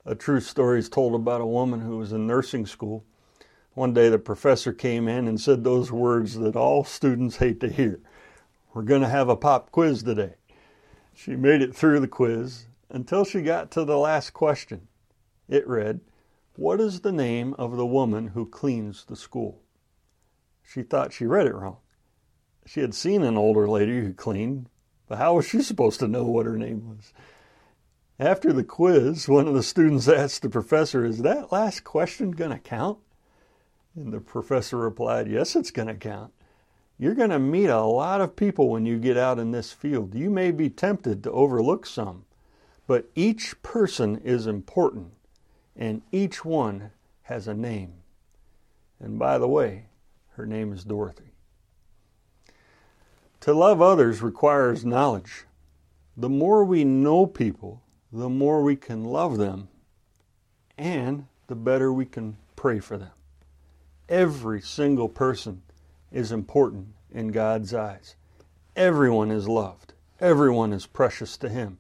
A 0.06 0.14
true 0.14 0.40
story 0.40 0.78
is 0.78 0.88
told 0.88 1.16
about 1.16 1.42
a 1.42 1.48
woman 1.48 1.82
who 1.82 1.98
was 1.98 2.12
in 2.12 2.28
nursing 2.28 2.68
school. 2.68 3.04
One 3.74 3.96
day 3.96 4.10
the 4.10 4.20
professor 4.20 4.72
came 4.72 5.08
in 5.08 5.28
and 5.28 5.42
said 5.42 5.64
those 5.64 5.92
words 5.92 6.38
that 6.38 6.56
all 6.56 6.84
students 6.84 7.38
hate 7.38 7.60
to 7.62 7.70
hear. 7.70 8.00
We're 8.76 8.82
going 8.82 9.04
to 9.04 9.08
have 9.08 9.30
a 9.30 9.38
pop 9.38 9.72
quiz 9.72 10.04
today. 10.04 10.34
She 11.14 11.38
made 11.38 11.62
it 11.62 11.74
through 11.74 12.02
the 12.02 12.10
quiz 12.10 12.66
until 12.90 13.24
she 13.24 13.42
got 13.42 13.72
to 13.72 13.86
the 13.86 13.98
last 13.98 14.34
question. 14.34 14.90
It 15.48 15.66
read, 15.66 16.02
What 16.58 16.82
is 16.82 17.00
the 17.00 17.14
name 17.14 17.56
of 17.58 17.78
the 17.78 17.86
woman 17.86 18.28
who 18.28 18.46
cleans 18.46 19.06
the 19.06 19.16
school? 19.16 19.62
She 20.62 20.84
thought 20.84 21.14
she 21.14 21.26
read 21.26 21.48
it 21.48 21.56
wrong. 21.56 21.78
She 22.66 22.82
had 22.82 22.94
seen 22.94 23.24
an 23.24 23.38
older 23.38 23.66
lady 23.66 24.02
who 24.02 24.14
cleaned, 24.14 24.68
but 25.08 25.20
how 25.20 25.36
was 25.36 25.46
she 25.46 25.62
supposed 25.62 26.02
to 26.02 26.10
know 26.10 26.26
what 26.26 26.46
her 26.46 26.58
name 26.58 26.90
was? 26.90 27.14
After 28.20 28.52
the 28.52 28.66
quiz, 28.66 29.30
one 29.30 29.48
of 29.48 29.54
the 29.54 29.64
students 29.64 30.10
asked 30.10 30.42
the 30.42 30.50
professor, 30.50 31.06
Is 31.06 31.20
that 31.20 31.50
last 31.50 31.86
question 31.86 32.32
going 32.32 32.52
to 32.52 32.60
count? 32.60 32.98
And 33.96 34.12
the 34.12 34.20
professor 34.20 34.76
replied, 34.76 35.30
Yes, 35.30 35.56
it's 35.56 35.72
going 35.72 35.88
to 35.88 35.94
count. 35.94 36.34
You're 36.98 37.16
going 37.16 37.32
to 37.32 37.40
meet 37.40 37.68
a 37.68 37.82
lot 37.82 38.22
of 38.22 38.36
people 38.36 38.70
when 38.70 38.86
you 38.86 38.98
get 38.98 39.18
out 39.18 39.38
in 39.38 39.52
this 39.52 39.74
field. 39.74 40.16
You 40.16 40.30
may 40.30 40.52
be 40.52 40.70
tempted 40.70 41.24
to 41.24 41.32
overlook 41.32 41.86
some, 41.86 42.26
but 42.88 43.10
each 43.16 43.62
person 43.62 44.18
is 44.24 44.48
important, 44.48 45.12
and 45.76 46.02
each 46.12 46.46
one 46.46 46.92
has 47.24 47.48
a 47.48 47.54
name. 47.54 47.96
And 49.00 49.20
by 49.20 49.38
the 49.38 49.48
way, 49.48 49.88
her 50.32 50.46
name 50.46 50.72
is 50.72 50.86
Dorothy. 50.86 51.32
To 53.42 53.54
love 53.54 53.82
others 53.82 54.22
requires 54.22 54.86
knowledge. 54.86 55.46
The 56.16 56.30
more 56.30 56.64
we 56.64 56.86
know 56.86 57.26
people, 57.26 57.82
the 58.12 58.30
more 58.30 58.64
we 58.64 58.78
can 58.78 59.04
love 59.04 59.38
them, 59.38 59.68
and 60.78 61.28
the 61.48 61.56
better 61.56 61.92
we 61.92 62.06
can 62.06 62.38
pray 62.56 62.80
for 62.80 62.98
them. 62.98 63.12
Every 64.08 64.62
single 64.62 65.10
person 65.10 65.62
is 66.12 66.32
important 66.32 66.88
in 67.12 67.30
God's 67.30 67.74
eyes. 67.74 68.16
Everyone 68.76 69.32
is 69.32 69.48
loved, 69.48 69.94
everyone 70.20 70.74
is 70.74 70.86
precious 70.86 71.38
to 71.38 71.50
Him. 71.50 71.78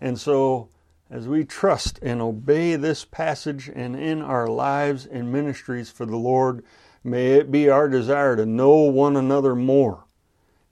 And 0.00 0.18
so, 0.18 0.68
as 1.10 1.28
we 1.28 1.44
trust 1.44 1.98
and 2.02 2.20
obey 2.20 2.76
this 2.76 3.04
passage 3.04 3.70
and 3.74 3.96
in 3.96 4.20
our 4.20 4.48
lives 4.48 5.06
and 5.06 5.32
ministries 5.32 5.90
for 5.90 6.04
the 6.04 6.16
Lord, 6.16 6.64
may 7.04 7.32
it 7.32 7.50
be 7.50 7.68
our 7.68 7.88
desire 7.88 8.36
to 8.36 8.44
know 8.44 8.74
one 8.76 9.16
another 9.16 9.54
more 9.54 10.04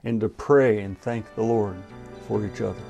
and 0.03 0.19
to 0.21 0.29
pray 0.29 0.81
and 0.81 0.99
thank 0.99 1.33
the 1.35 1.43
Lord 1.43 1.77
for 2.27 2.45
each 2.45 2.61
other. 2.61 2.81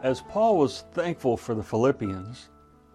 As 0.02 0.22
Paul 0.22 0.58
was 0.58 0.84
thankful 0.94 1.38
for 1.38 1.56
the 1.56 1.64
Philippians, 1.64 2.50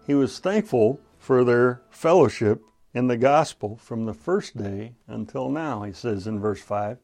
he 0.05 0.13
was 0.13 0.39
thankful 0.39 0.99
for 1.17 1.43
their 1.43 1.81
fellowship 1.89 2.61
in 2.93 3.07
the 3.07 3.17
gospel 3.17 3.77
from 3.77 4.05
the 4.05 4.13
first 4.13 4.57
day 4.57 4.93
until 5.07 5.49
now, 5.49 5.83
he 5.83 5.91
says 5.91 6.27
in 6.27 6.39
verse 6.39 6.61
5. 6.61 6.97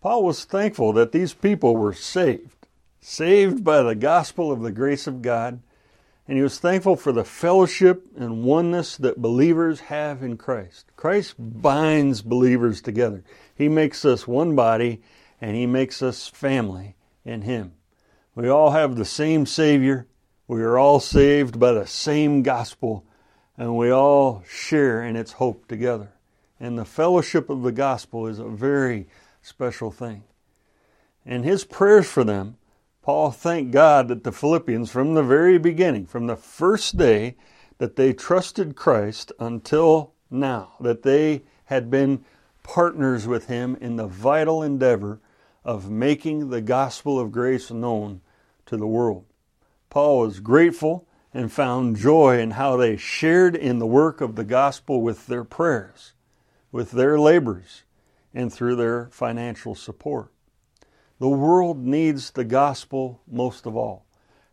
Paul 0.00 0.24
was 0.24 0.44
thankful 0.44 0.92
that 0.94 1.12
these 1.12 1.34
people 1.34 1.76
were 1.76 1.92
saved, 1.92 2.66
saved 3.00 3.62
by 3.62 3.82
the 3.82 3.94
gospel 3.94 4.50
of 4.50 4.62
the 4.62 4.72
grace 4.72 5.06
of 5.06 5.22
God, 5.22 5.60
and 6.28 6.36
he 6.36 6.42
was 6.42 6.58
thankful 6.58 6.96
for 6.96 7.12
the 7.12 7.24
fellowship 7.24 8.06
and 8.16 8.42
oneness 8.42 8.96
that 8.96 9.22
believers 9.22 9.80
have 9.80 10.22
in 10.22 10.36
Christ. 10.36 10.86
Christ 10.96 11.34
binds 11.38 12.22
believers 12.22 12.82
together. 12.82 13.22
He 13.54 13.68
makes 13.68 14.04
us 14.04 14.26
one 14.26 14.56
body 14.56 15.02
and 15.40 15.54
he 15.54 15.66
makes 15.66 16.02
us 16.02 16.26
family 16.26 16.96
in 17.24 17.42
him. 17.42 17.74
We 18.34 18.48
all 18.48 18.72
have 18.72 18.96
the 18.96 19.04
same 19.04 19.46
Savior. 19.46 20.06
We 20.48 20.62
are 20.62 20.78
all 20.78 20.98
saved 20.98 21.60
by 21.60 21.72
the 21.72 21.86
same 21.86 22.42
gospel 22.42 23.04
and 23.56 23.76
we 23.76 23.90
all 23.90 24.42
share 24.48 25.04
in 25.04 25.14
its 25.14 25.32
hope 25.32 25.68
together. 25.68 26.12
And 26.58 26.76
the 26.76 26.84
fellowship 26.84 27.48
of 27.50 27.62
the 27.62 27.72
gospel 27.72 28.26
is 28.26 28.38
a 28.38 28.48
very 28.48 29.06
special 29.42 29.92
thing. 29.92 30.24
And 31.24 31.44
his 31.44 31.64
prayers 31.64 32.06
for 32.08 32.24
them 32.24 32.56
Paul 33.06 33.30
thanked 33.30 33.70
God 33.70 34.08
that 34.08 34.24
the 34.24 34.32
Philippians, 34.32 34.90
from 34.90 35.14
the 35.14 35.22
very 35.22 35.58
beginning, 35.58 36.06
from 36.06 36.26
the 36.26 36.34
first 36.34 36.96
day 36.96 37.36
that 37.78 37.94
they 37.94 38.12
trusted 38.12 38.74
Christ 38.74 39.30
until 39.38 40.12
now, 40.28 40.72
that 40.80 41.04
they 41.04 41.44
had 41.66 41.88
been 41.88 42.24
partners 42.64 43.24
with 43.24 43.46
him 43.46 43.76
in 43.80 43.94
the 43.94 44.08
vital 44.08 44.60
endeavor 44.60 45.20
of 45.64 45.88
making 45.88 46.50
the 46.50 46.60
gospel 46.60 47.16
of 47.20 47.30
grace 47.30 47.70
known 47.70 48.22
to 48.66 48.76
the 48.76 48.88
world. 48.88 49.24
Paul 49.88 50.18
was 50.22 50.40
grateful 50.40 51.06
and 51.32 51.52
found 51.52 51.94
joy 51.94 52.40
in 52.40 52.50
how 52.50 52.76
they 52.76 52.96
shared 52.96 53.54
in 53.54 53.78
the 53.78 53.86
work 53.86 54.20
of 54.20 54.34
the 54.34 54.42
gospel 54.42 55.00
with 55.00 55.28
their 55.28 55.44
prayers, 55.44 56.12
with 56.72 56.90
their 56.90 57.20
labors, 57.20 57.84
and 58.34 58.52
through 58.52 58.74
their 58.74 59.06
financial 59.12 59.76
support. 59.76 60.32
The 61.18 61.28
world 61.28 61.78
needs 61.78 62.30
the 62.30 62.44
gospel 62.44 63.20
most 63.26 63.66
of 63.66 63.76
all. 63.76 64.04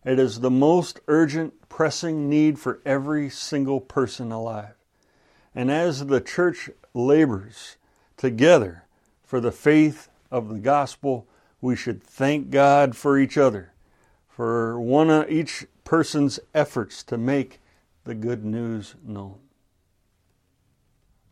It 0.06 0.20
is 0.20 0.40
the 0.40 0.52
most 0.52 1.00
urgent, 1.08 1.70
pressing 1.70 2.30
need 2.30 2.60
for 2.60 2.80
every 2.86 3.30
single 3.30 3.82
person 3.82 4.32
alive. 4.32 4.76
And 5.56 5.70
as 5.72 6.06
the 6.06 6.22
church 6.22 6.70
labors 6.94 7.78
together 8.18 8.86
for 9.24 9.40
the 9.40 9.52
faith 9.52 10.10
of 10.32 10.50
the 10.50 10.60
gospel, 10.60 11.28
we 11.62 11.76
should 11.76 12.04
thank 12.04 12.50
God 12.50 12.96
for 12.96 13.18
each 13.18 13.38
other, 13.38 13.74
for 14.28 14.80
one 14.80 15.30
each 15.30 15.66
person's 15.84 16.40
efforts 16.54 17.04
to 17.04 17.18
make 17.18 17.62
the 18.04 18.16
good 18.16 18.44
news 18.44 18.96
known. 19.04 19.40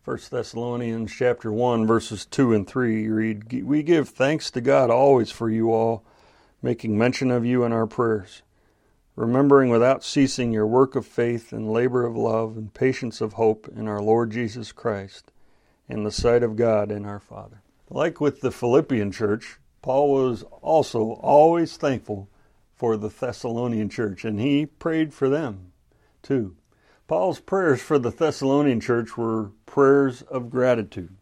1 0.04 0.18
Thessalonians 0.32 1.12
chapter 1.12 1.52
1 1.52 1.86
verses 1.86 2.26
2 2.26 2.54
and 2.54 2.68
3 2.68 3.08
read, 3.08 3.64
"We 3.64 3.84
give 3.84 4.10
thanks 4.10 4.50
to 4.52 4.62
God 4.62 4.90
always 4.90 5.30
for 5.30 5.50
you 5.50 5.72
all, 5.72 6.04
making 6.62 6.98
mention 6.98 7.30
of 7.30 7.46
you 7.46 7.64
in 7.64 7.72
our 7.72 7.88
prayers." 7.88 8.42
remembering 9.16 9.70
without 9.70 10.04
ceasing 10.04 10.52
your 10.52 10.66
work 10.66 10.96
of 10.96 11.06
faith 11.06 11.52
and 11.54 11.72
labor 11.72 12.06
of 12.06 12.16
love 12.16 12.58
and 12.58 12.74
patience 12.74 13.22
of 13.22 13.34
hope 13.34 13.68
in 13.68 13.88
our 13.88 14.02
Lord 14.02 14.32
Jesus 14.32 14.72
Christ, 14.72 15.32
in 15.88 16.04
the 16.04 16.12
sight 16.12 16.44
of 16.44 16.56
God 16.56 16.92
and 16.92 17.06
our 17.06 17.20
Father. 17.20 17.62
Like 17.90 18.22
with 18.22 18.42
the 18.42 18.52
Philippian 18.52 19.12
church, 19.12 19.60
Paul 19.82 20.12
was 20.12 20.44
also 20.62 21.12
always 21.22 21.78
thankful 21.78 22.30
for 22.74 22.98
the 22.98 23.10
Thessalonian 23.10 23.90
church, 23.90 24.26
and 24.26 24.40
he 24.40 24.66
prayed 24.66 25.14
for 25.14 25.30
them 25.30 25.74
too. 26.24 26.56
Paul's 27.12 27.42
prayers 27.42 27.82
for 27.82 28.00
the 28.00 28.10
Thessalonian 28.10 28.80
church 28.80 29.18
were 29.18 29.52
prayers 29.66 30.22
of 30.22 30.50
gratitude. 30.50 31.14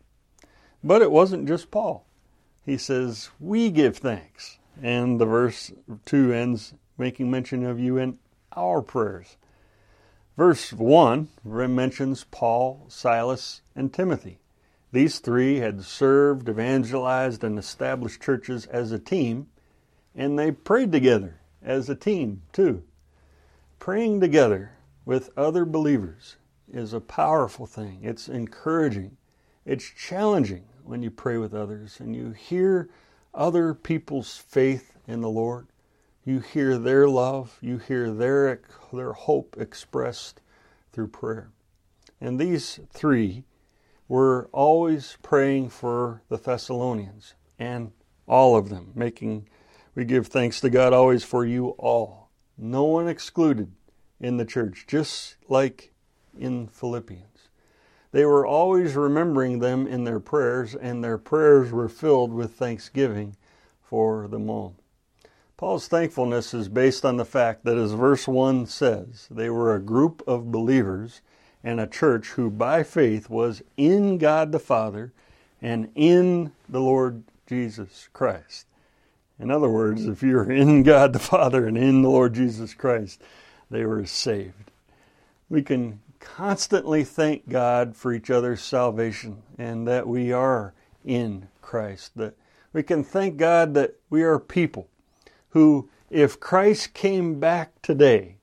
But 0.84 1.01
it 1.01 1.10
wasn't 1.10 1.48
just 1.48 1.72
Paul. 1.72 2.05
He 2.63 2.77
says, 2.77 3.31
We 3.39 3.72
give 3.72 3.98
thanks. 3.98 4.60
And 4.84 5.19
the 5.19 5.25
verse 5.25 5.72
2 6.05 6.31
ends 6.31 6.75
making 7.00 7.31
mention 7.31 7.65
of 7.65 7.79
you 7.79 7.98
in 7.98 8.19
our 8.55 8.84
prayers. 8.84 9.36
Verse 10.38 10.72
1 10.72 11.27
mentions 11.43 12.24
Paul, 12.25 12.86
Silas, 12.88 13.62
and 13.75 13.91
Timothy. 13.91 14.38
These 14.91 15.17
three 15.17 15.58
had 15.58 15.84
served, 15.84 16.48
evangelized, 16.50 17.43
and 17.43 17.58
established 17.58 18.22
churches 18.22 18.67
as 18.67 18.91
a 18.91 19.00
team, 19.00 19.48
and 20.13 20.38
they 20.38 20.51
prayed 20.51 20.91
together 20.91 21.39
as 21.63 21.89
a 21.89 21.96
team, 21.96 22.43
too. 22.53 22.84
Praying 23.79 24.22
together 24.22 24.74
with 25.09 25.35
other 25.35 25.65
believers 25.65 26.35
is 26.71 26.93
a 26.93 27.01
powerful 27.01 27.65
thing. 27.65 27.97
It's 28.03 28.29
encouraging. 28.29 29.17
It's 29.65 29.89
challenging 29.89 30.65
when 30.83 31.01
you 31.01 31.09
pray 31.09 31.37
with 31.37 31.51
others 31.51 31.99
and 31.99 32.15
you 32.15 32.29
hear 32.29 32.91
other 33.33 33.73
people's 33.73 34.37
faith 34.37 34.93
in 35.07 35.21
the 35.21 35.29
Lord. 35.29 35.65
You 36.25 36.41
hear 36.41 36.77
their 36.77 37.09
love, 37.09 37.57
you 37.59 37.79
hear 37.79 38.11
their, 38.11 38.61
their 38.93 39.13
hope 39.13 39.55
expressed 39.57 40.41
through 40.93 41.07
prayer. 41.07 41.49
And 42.21 42.39
these 42.39 42.79
three 42.91 43.45
were 44.07 44.47
always 44.53 45.17
praying 45.23 45.69
for 45.69 46.21
the 46.29 46.37
Thessalonians 46.37 47.33
and 47.57 47.93
all 48.27 48.55
of 48.55 48.69
them, 48.69 48.91
making 48.93 49.49
we 49.95 50.05
give 50.05 50.27
thanks 50.27 50.61
to 50.61 50.69
God 50.69 50.93
always 50.93 51.23
for 51.23 51.48
you 51.48 51.69
all. 51.79 52.29
No 52.59 52.83
one 52.83 53.07
excluded 53.07 53.72
in 54.20 54.38
the 54.38 54.46
church, 54.46 54.86
just 54.88 55.36
like 55.48 55.92
in 56.38 56.68
Philippians. 56.68 57.24
They 58.12 58.25
were 58.25 58.46
always 58.46 58.96
remembering 58.96 59.60
them 59.60 59.86
in 59.86 60.03
their 60.03 60.20
prayers, 60.20 60.74
and 60.75 61.03
their 61.03 61.18
prayers 61.18 61.72
were 61.72 61.90
filled 61.90 62.34
with 62.34 62.53
thanksgiving 62.53 63.36
for 63.84 64.27
them 64.27 64.50
all. 64.50 64.75
Paul's 65.58 65.88
thankfulness 65.88 66.53
is 66.53 66.70
based 66.70 67.03
on 67.03 67.18
the 67.18 67.25
fact 67.25 67.66
that, 67.66 67.77
as 67.77 67.92
verse 67.92 68.27
1 68.27 68.66
says, 68.66 69.27
they 69.29 69.50
were 69.50 69.75
a 69.75 69.82
group 69.82 70.24
of 70.25 70.51
believers 70.51 71.22
and 71.64 71.79
a 71.79 71.88
church 71.88 72.29
who, 72.29 72.50
by 72.50 72.82
faith, 72.82 73.29
was 73.29 73.62
in 73.75 74.18
God 74.18 74.51
the 74.51 74.60
Father 74.60 75.12
and 75.62 75.92
in 75.96 76.53
the 76.70 76.79
Lord 76.79 77.24
Jesus 77.46 78.08
Christ. 78.14 78.68
In 79.38 79.51
other 79.51 79.70
words, 79.70 80.05
if 80.05 80.24
you're 80.24 80.50
in 80.50 80.84
God 80.84 81.14
the 81.14 81.20
Father 81.20 81.68
and 81.68 81.77
in 81.77 82.01
the 82.01 82.10
Lord 82.10 82.34
Jesus 82.34 82.74
Christ, 82.74 83.22
they 83.70 83.86
were 83.86 84.05
saved. 84.05 84.72
We 85.50 85.62
can 85.62 86.01
constantly 86.20 87.03
thank 87.03 87.50
God 87.50 87.96
for 87.96 88.14
each 88.14 88.29
other's 88.29 88.62
salvation 88.62 89.42
and 89.58 89.88
that 89.88 90.08
we 90.08 90.32
are 90.32 90.74
in 91.05 91.48
Christ. 91.62 92.18
That 92.18 92.36
we 92.74 92.84
can 92.84 93.03
thank 93.03 93.38
God 93.38 93.74
that 93.74 93.96
we 94.10 94.24
are 94.24 94.40
people 94.40 94.90
who, 95.50 95.90
if 96.10 96.40
Christ 96.40 96.94
came 96.94 97.40
back 97.40 97.82
today, 97.82 98.38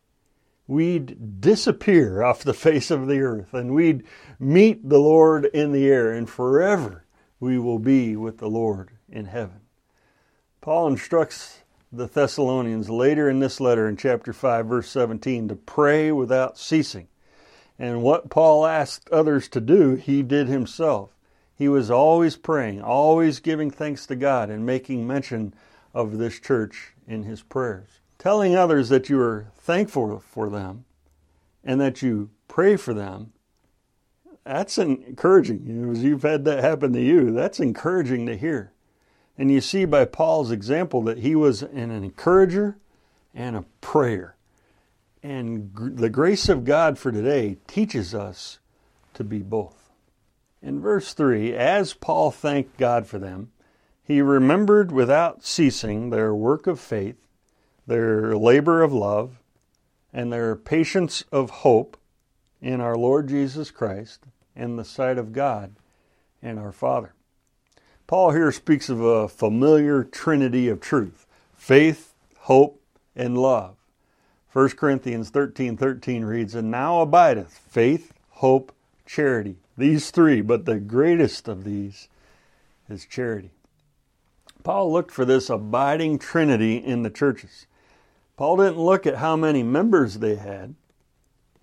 we'd 0.66 1.40
disappear 1.40 2.22
off 2.22 2.42
the 2.42 2.54
face 2.66 2.90
of 2.90 3.06
the 3.06 3.20
earth 3.20 3.54
and 3.54 3.74
we'd 3.74 4.04
meet 4.38 4.88
the 4.88 4.98
Lord 4.98 5.46
in 5.46 5.72
the 5.72 5.86
air, 5.86 6.12
and 6.12 6.28
forever 6.28 7.04
we 7.40 7.58
will 7.58 7.78
be 7.78 8.16
with 8.16 8.38
the 8.38 8.48
Lord 8.48 8.90
in 9.08 9.26
heaven. 9.26 9.60
Paul 10.60 10.88
instructs 10.88 11.60
the 11.92 12.06
Thessalonians 12.06 12.90
later 12.90 13.28
in 13.30 13.38
this 13.38 13.60
letter 13.60 13.88
in 13.88 13.96
chapter 13.96 14.32
5, 14.32 14.66
verse 14.66 14.88
17, 14.88 15.48
to 15.48 15.56
pray 15.56 16.10
without 16.12 16.58
ceasing. 16.58 17.08
And 17.78 18.02
what 18.02 18.30
Paul 18.30 18.66
asked 18.66 19.08
others 19.10 19.48
to 19.48 19.60
do, 19.60 19.94
he 19.94 20.22
did 20.22 20.48
himself. 20.48 21.10
He 21.54 21.68
was 21.68 21.90
always 21.90 22.36
praying, 22.36 22.82
always 22.82 23.40
giving 23.40 23.70
thanks 23.70 24.06
to 24.06 24.16
God, 24.16 24.50
and 24.50 24.66
making 24.66 25.06
mention 25.06 25.54
of 25.94 26.18
this 26.18 26.38
church 26.38 26.92
in 27.06 27.22
his 27.22 27.42
prayers. 27.42 28.00
Telling 28.18 28.54
others 28.54 28.88
that 28.88 29.08
you 29.08 29.20
are 29.20 29.48
thankful 29.56 30.20
for 30.20 30.48
them 30.50 30.84
and 31.64 31.80
that 31.80 32.02
you 32.02 32.30
pray 32.48 32.76
for 32.76 32.92
them, 32.92 33.32
that's 34.44 34.78
encouraging. 34.78 35.66
You 35.66 35.72
know, 35.72 35.98
you've 35.98 36.22
had 36.22 36.44
that 36.44 36.62
happen 36.62 36.92
to 36.92 37.02
you, 37.02 37.32
that's 37.32 37.60
encouraging 37.60 38.26
to 38.26 38.36
hear. 38.36 38.72
And 39.38 39.50
you 39.50 39.60
see 39.60 39.84
by 39.84 40.04
Paul's 40.04 40.50
example 40.50 41.02
that 41.02 41.18
he 41.18 41.34
was 41.34 41.62
an 41.62 41.90
encourager 41.90 42.78
and 43.34 43.56
a 43.56 43.64
prayer. 43.80 44.36
And 45.22 45.72
the 45.74 46.08
grace 46.08 46.48
of 46.48 46.64
God 46.64 46.98
for 46.98 47.12
today 47.12 47.58
teaches 47.66 48.14
us 48.14 48.58
to 49.14 49.24
be 49.24 49.40
both. 49.40 49.90
In 50.62 50.80
verse 50.80 51.12
3, 51.12 51.54
as 51.54 51.94
Paul 51.94 52.30
thanked 52.30 52.78
God 52.78 53.06
for 53.06 53.18
them, 53.18 53.50
he 54.02 54.20
remembered 54.20 54.92
without 54.92 55.44
ceasing 55.44 56.10
their 56.10 56.34
work 56.34 56.66
of 56.66 56.78
faith, 56.78 57.16
their 57.86 58.36
labor 58.36 58.82
of 58.82 58.92
love, 58.92 59.40
and 60.12 60.32
their 60.32 60.54
patience 60.54 61.24
of 61.32 61.50
hope 61.50 61.96
in 62.62 62.80
our 62.80 62.96
Lord 62.96 63.28
Jesus 63.28 63.70
Christ 63.70 64.24
in 64.54 64.76
the 64.76 64.84
sight 64.84 65.18
of 65.18 65.32
God 65.32 65.74
and 66.40 66.58
our 66.58 66.72
Father. 66.72 67.15
Paul 68.06 68.30
here 68.30 68.52
speaks 68.52 68.88
of 68.88 69.00
a 69.00 69.28
familiar 69.28 70.04
trinity 70.04 70.68
of 70.68 70.80
truth 70.80 71.26
faith, 71.54 72.14
hope, 72.38 72.80
and 73.16 73.36
love. 73.36 73.76
1 74.52 74.70
Corinthians 74.70 75.30
13 75.30 75.76
13 75.76 76.24
reads, 76.24 76.54
And 76.54 76.70
now 76.70 77.00
abideth 77.00 77.58
faith, 77.68 78.12
hope, 78.30 78.72
charity. 79.04 79.56
These 79.76 80.10
three, 80.10 80.40
but 80.40 80.64
the 80.64 80.78
greatest 80.78 81.48
of 81.48 81.64
these 81.64 82.08
is 82.88 83.04
charity. 83.04 83.50
Paul 84.62 84.92
looked 84.92 85.10
for 85.10 85.24
this 85.24 85.50
abiding 85.50 86.18
trinity 86.18 86.76
in 86.76 87.02
the 87.02 87.10
churches. 87.10 87.66
Paul 88.36 88.56
didn't 88.56 88.78
look 88.78 89.06
at 89.06 89.16
how 89.16 89.36
many 89.36 89.62
members 89.62 90.18
they 90.18 90.36
had. 90.36 90.74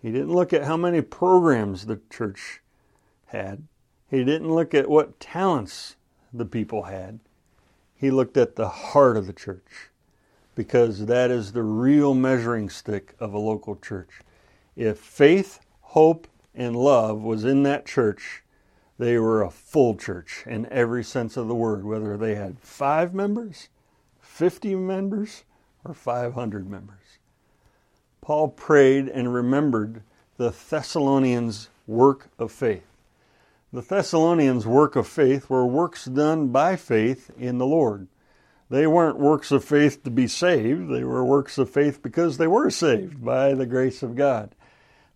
He 0.02 0.12
didn't 0.12 0.34
look 0.34 0.52
at 0.52 0.66
how 0.66 0.76
many 0.76 1.02
programs 1.02 1.86
the 1.86 2.02
church 2.10 2.62
had. 3.28 3.64
He 4.10 4.24
didn't 4.24 4.54
look 4.54 4.74
at 4.74 4.90
what 4.90 5.20
talents 5.20 5.96
the 6.34 6.46
people 6.46 6.84
had. 6.84 7.20
He 7.96 8.12
looked 8.12 8.38
at 8.38 8.56
the 8.56 8.68
heart 8.68 9.16
of 9.16 9.28
the 9.28 9.34
church 9.34 9.90
because 10.56 11.06
that 11.06 11.32
is 11.32 11.52
the 11.52 11.64
real 11.64 12.14
measuring 12.14 12.70
stick 12.70 13.16
of 13.20 13.34
a 13.34 13.40
local 13.40 13.76
church. 13.76 14.10
If 14.76 14.98
faith, 14.98 15.60
hope, 15.82 16.28
and 16.56 16.76
love 16.76 17.22
was 17.22 17.46
in 17.46 17.64
that 17.64 17.86
church, 17.86 18.44
they 18.98 19.18
were 19.18 19.42
a 19.42 19.50
full 19.50 19.96
church 19.96 20.44
in 20.46 20.68
every 20.68 21.04
sense 21.04 21.38
of 21.38 21.48
the 21.48 21.56
word, 21.56 21.84
whether 21.84 22.18
they 22.18 22.36
had 22.36 22.60
five 22.60 23.14
members, 23.14 23.70
50 24.22 24.76
members, 24.76 25.44
or 25.84 25.94
500 25.94 26.70
members. 26.70 27.18
Paul 28.22 28.50
prayed 28.50 29.10
and 29.10 29.34
remembered 29.34 30.04
the 30.38 30.52
Thessalonians' 30.52 31.70
work 31.88 32.30
of 32.40 32.52
faith. 32.52 32.93
The 33.74 33.82
Thessalonians' 33.82 34.68
work 34.68 34.96
of 34.96 35.08
faith 35.08 35.50
were 35.50 35.66
works 35.66 36.06
done 36.06 36.50
by 36.50 36.76
faith 36.76 37.32
in 37.40 37.58
the 37.58 37.66
Lord. 37.66 38.08
They 38.70 38.86
weren't 38.86 39.18
works 39.18 39.52
of 39.52 39.64
faith 39.64 40.04
to 40.04 40.12
be 40.12 40.28
saved, 40.28 40.94
they 40.94 41.04
were 41.04 41.26
works 41.26 41.58
of 41.58 41.72
faith 41.72 42.04
because 42.04 42.38
they 42.38 42.46
were 42.46 42.70
saved 42.70 43.26
by 43.26 43.56
the 43.56 43.66
grace 43.66 44.04
of 44.04 44.16
God. 44.16 44.54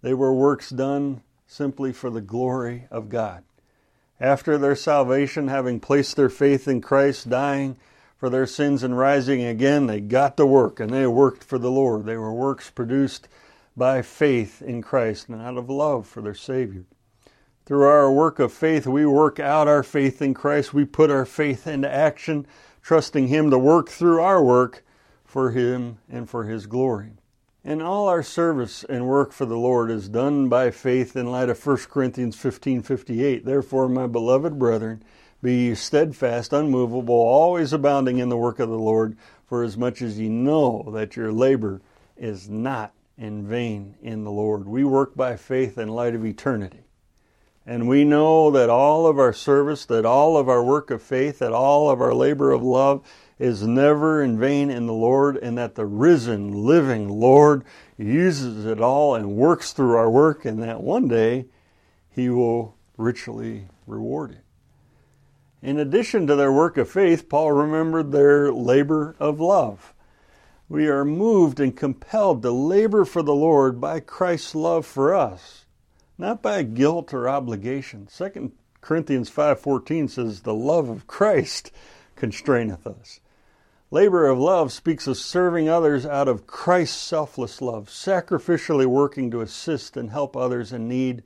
They 0.02 0.16
were 0.16 0.34
works 0.34 0.72
done 0.72 1.22
simply 1.46 1.94
for 1.94 2.10
the 2.10 2.20
glory 2.20 2.88
of 2.90 3.10
God. 3.10 3.44
After 4.20 4.58
their 4.58 4.76
salvation, 4.76 5.50
having 5.50 5.80
placed 5.80 6.16
their 6.16 6.28
faith 6.28 6.68
in 6.68 6.82
Christ, 6.82 7.30
dying 7.30 7.78
for 8.18 8.28
their 8.28 8.48
sins 8.48 8.82
and 8.82 8.98
rising 8.98 9.44
again, 9.44 9.86
they 9.86 10.02
got 10.02 10.36
to 10.38 10.48
work 10.48 10.80
and 10.80 10.90
they 10.90 11.06
worked 11.06 11.44
for 11.44 11.60
the 11.60 11.70
Lord. 11.70 12.08
They 12.08 12.18
were 12.18 12.34
works 12.34 12.72
produced 12.72 13.28
by 13.76 14.02
faith 14.02 14.64
in 14.64 14.82
Christ 14.82 15.30
and 15.30 15.40
out 15.44 15.58
of 15.58 15.70
love 15.70 16.08
for 16.08 16.24
their 16.24 16.34
Savior. 16.34 16.86
Through 17.68 17.84
our 17.84 18.10
work 18.10 18.40
of 18.40 18.54
faith, 18.54 18.88
we 18.88 19.06
work 19.06 19.42
out 19.42 19.68
our 19.68 19.84
faith 19.84 20.22
in 20.22 20.34
Christ. 20.34 20.74
We 20.74 20.86
put 20.86 21.12
our 21.12 21.26
faith 21.26 21.68
into 21.68 21.94
action 21.94 22.48
trusting 22.82 23.28
Him 23.28 23.52
to 23.52 23.60
work 23.60 23.90
through 23.90 24.22
our 24.22 24.42
work 24.42 24.86
for 25.26 25.52
Him 25.52 25.98
and 26.10 26.30
for 26.30 26.46
His 26.46 26.66
glory. 26.66 27.16
And 27.66 27.84
all 27.84 28.08
our 28.08 28.24
service 28.24 28.86
and 28.86 29.06
work 29.06 29.34
for 29.34 29.46
the 29.46 29.58
Lord 29.58 29.92
is 29.92 30.08
done 30.08 30.48
by 30.48 30.72
faith 30.72 31.18
in 31.18 31.30
light 31.30 31.50
of 31.50 31.60
1 31.60 31.90
Corinthians 31.90 32.38
15:58. 32.38 33.44
Therefore, 33.44 33.90
my 33.90 34.08
beloved 34.08 34.58
brethren, 34.58 35.04
be 35.44 35.76
steadfast, 35.76 36.54
unmovable, 36.54 37.16
always 37.16 37.74
abounding 37.74 38.20
in 38.20 38.30
the 38.30 38.38
work 38.38 38.60
of 38.60 38.70
the 38.70 38.80
Lord, 38.80 39.18
for 39.46 39.62
as 39.62 39.78
much 39.78 40.02
as 40.02 40.18
ye 40.18 40.30
know 40.30 40.90
that 40.94 41.18
your 41.18 41.34
labor 41.34 41.82
is 42.16 42.48
not 42.48 42.94
in 43.18 43.46
vain 43.46 43.96
in 44.02 44.24
the 44.24 44.32
Lord. 44.32 44.70
We 44.70 44.86
work 44.86 45.18
by 45.18 45.36
faith 45.36 45.78
in 45.78 45.90
light 45.90 46.16
of 46.16 46.26
eternity. 46.26 46.87
And 47.70 47.90
we 47.90 48.06
know 48.06 48.50
that 48.52 48.70
all 48.70 49.08
of 49.08 49.20
our 49.20 49.34
service, 49.34 49.86
that 49.88 50.06
all 50.06 50.38
of 50.38 50.48
our 50.48 50.64
work 50.64 50.90
of 50.90 51.04
faith, 51.04 51.40
that 51.40 51.52
all 51.52 51.90
of 51.90 52.00
our 52.00 52.14
labor 52.14 52.54
of 52.54 52.64
love 52.64 53.06
is 53.40 53.68
never 53.68 54.24
in 54.24 54.40
vain 54.40 54.72
in 54.72 54.88
the 54.88 54.94
Lord, 54.94 55.36
and 55.36 55.58
that 55.58 55.76
the 55.76 55.86
risen, 55.86 56.66
living 56.66 57.10
Lord 57.10 57.66
uses 57.98 58.66
it 58.66 58.80
all 58.80 59.16
and 59.16 59.36
works 59.36 59.74
through 59.74 59.98
our 59.98 60.10
work, 60.10 60.46
and 60.46 60.64
that 60.64 60.82
one 60.82 61.10
day 61.10 61.48
He 62.10 62.30
will 62.30 62.78
richly 62.96 63.68
reward 63.86 64.32
it. 64.32 64.46
In 65.62 65.78
addition 65.78 66.26
to 66.28 66.38
their 66.38 66.54
work 66.54 66.78
of 66.78 66.90
faith, 66.90 67.28
Paul 67.28 67.52
remembered 67.52 68.14
their 68.14 68.50
labor 68.50 69.14
of 69.20 69.42
love. 69.42 69.94
We 70.70 70.88
are 70.88 71.04
moved 71.04 71.60
and 71.60 71.76
compelled 71.76 72.44
to 72.44 72.52
labor 72.52 73.04
for 73.04 73.22
the 73.22 73.36
Lord 73.36 73.82
by 73.82 74.00
Christ's 74.00 74.56
love 74.56 74.86
for 74.86 75.14
us 75.14 75.66
not 76.18 76.42
by 76.42 76.64
guilt 76.64 77.14
or 77.14 77.30
obligation. 77.30 78.08
2 78.08 78.52
Corinthians 78.82 79.30
5:14 79.30 80.08
says 80.08 80.42
the 80.42 80.54
love 80.54 80.90
of 80.90 81.08
Christ 81.08 81.72
constraineth 82.16 82.88
us. 82.88 83.20
Labor 83.90 84.28
of 84.28 84.38
love 84.38 84.74
speaks 84.74 85.08
of 85.08 85.16
serving 85.18 85.70
others 85.70 86.06
out 86.06 86.28
of 86.28 86.46
Christ's 86.46 87.02
selfless 87.02 87.62
love, 87.62 87.88
sacrificially 87.88 88.86
working 88.86 89.32
to 89.32 89.42
assist 89.42 89.96
and 89.96 90.12
help 90.12 90.36
others 90.36 90.74
in 90.74 90.90
need 90.90 91.24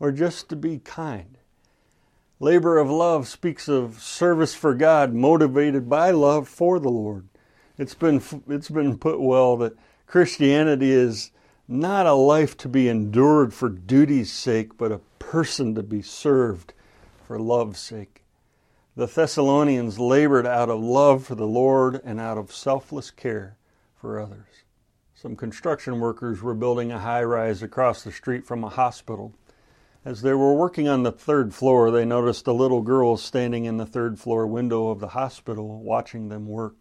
or 0.00 0.10
just 0.10 0.48
to 0.48 0.56
be 0.56 0.78
kind. 0.78 1.38
Labor 2.40 2.78
of 2.78 2.90
love 2.90 3.28
speaks 3.28 3.68
of 3.68 4.02
service 4.02 4.52
for 4.52 4.74
God 4.74 5.14
motivated 5.14 5.88
by 5.88 6.10
love 6.10 6.48
for 6.48 6.80
the 6.80 6.90
Lord. 6.90 7.28
It's 7.78 7.94
been 7.94 8.20
it's 8.48 8.68
been 8.68 8.98
put 8.98 9.20
well 9.20 9.56
that 9.58 9.76
Christianity 10.08 10.90
is 10.90 11.30
not 11.72 12.06
a 12.06 12.12
life 12.12 12.56
to 12.58 12.68
be 12.68 12.88
endured 12.88 13.54
for 13.54 13.68
duty's 13.68 14.30
sake, 14.30 14.76
but 14.76 14.92
a 14.92 15.00
person 15.18 15.74
to 15.74 15.82
be 15.82 16.02
served 16.02 16.74
for 17.26 17.38
love's 17.38 17.80
sake. 17.80 18.22
The 18.94 19.06
Thessalonians 19.06 19.98
labored 19.98 20.46
out 20.46 20.68
of 20.68 20.80
love 20.80 21.24
for 21.24 21.34
the 21.34 21.46
Lord 21.46 22.00
and 22.04 22.20
out 22.20 22.36
of 22.36 22.52
selfless 22.52 23.10
care 23.10 23.56
for 23.94 24.20
others. 24.20 24.64
Some 25.14 25.34
construction 25.34 25.98
workers 25.98 26.42
were 26.42 26.52
building 26.52 26.92
a 26.92 26.98
high 26.98 27.22
rise 27.22 27.62
across 27.62 28.02
the 28.02 28.12
street 28.12 28.44
from 28.44 28.62
a 28.64 28.68
hospital. 28.68 29.32
As 30.04 30.20
they 30.20 30.34
were 30.34 30.52
working 30.52 30.88
on 30.88 31.04
the 31.04 31.12
third 31.12 31.54
floor, 31.54 31.90
they 31.90 32.04
noticed 32.04 32.46
a 32.48 32.52
little 32.52 32.82
girl 32.82 33.16
standing 33.16 33.64
in 33.64 33.76
the 33.76 33.86
third 33.86 34.18
floor 34.18 34.46
window 34.46 34.88
of 34.88 34.98
the 34.98 35.08
hospital 35.08 35.80
watching 35.80 36.28
them 36.28 36.46
work. 36.46 36.74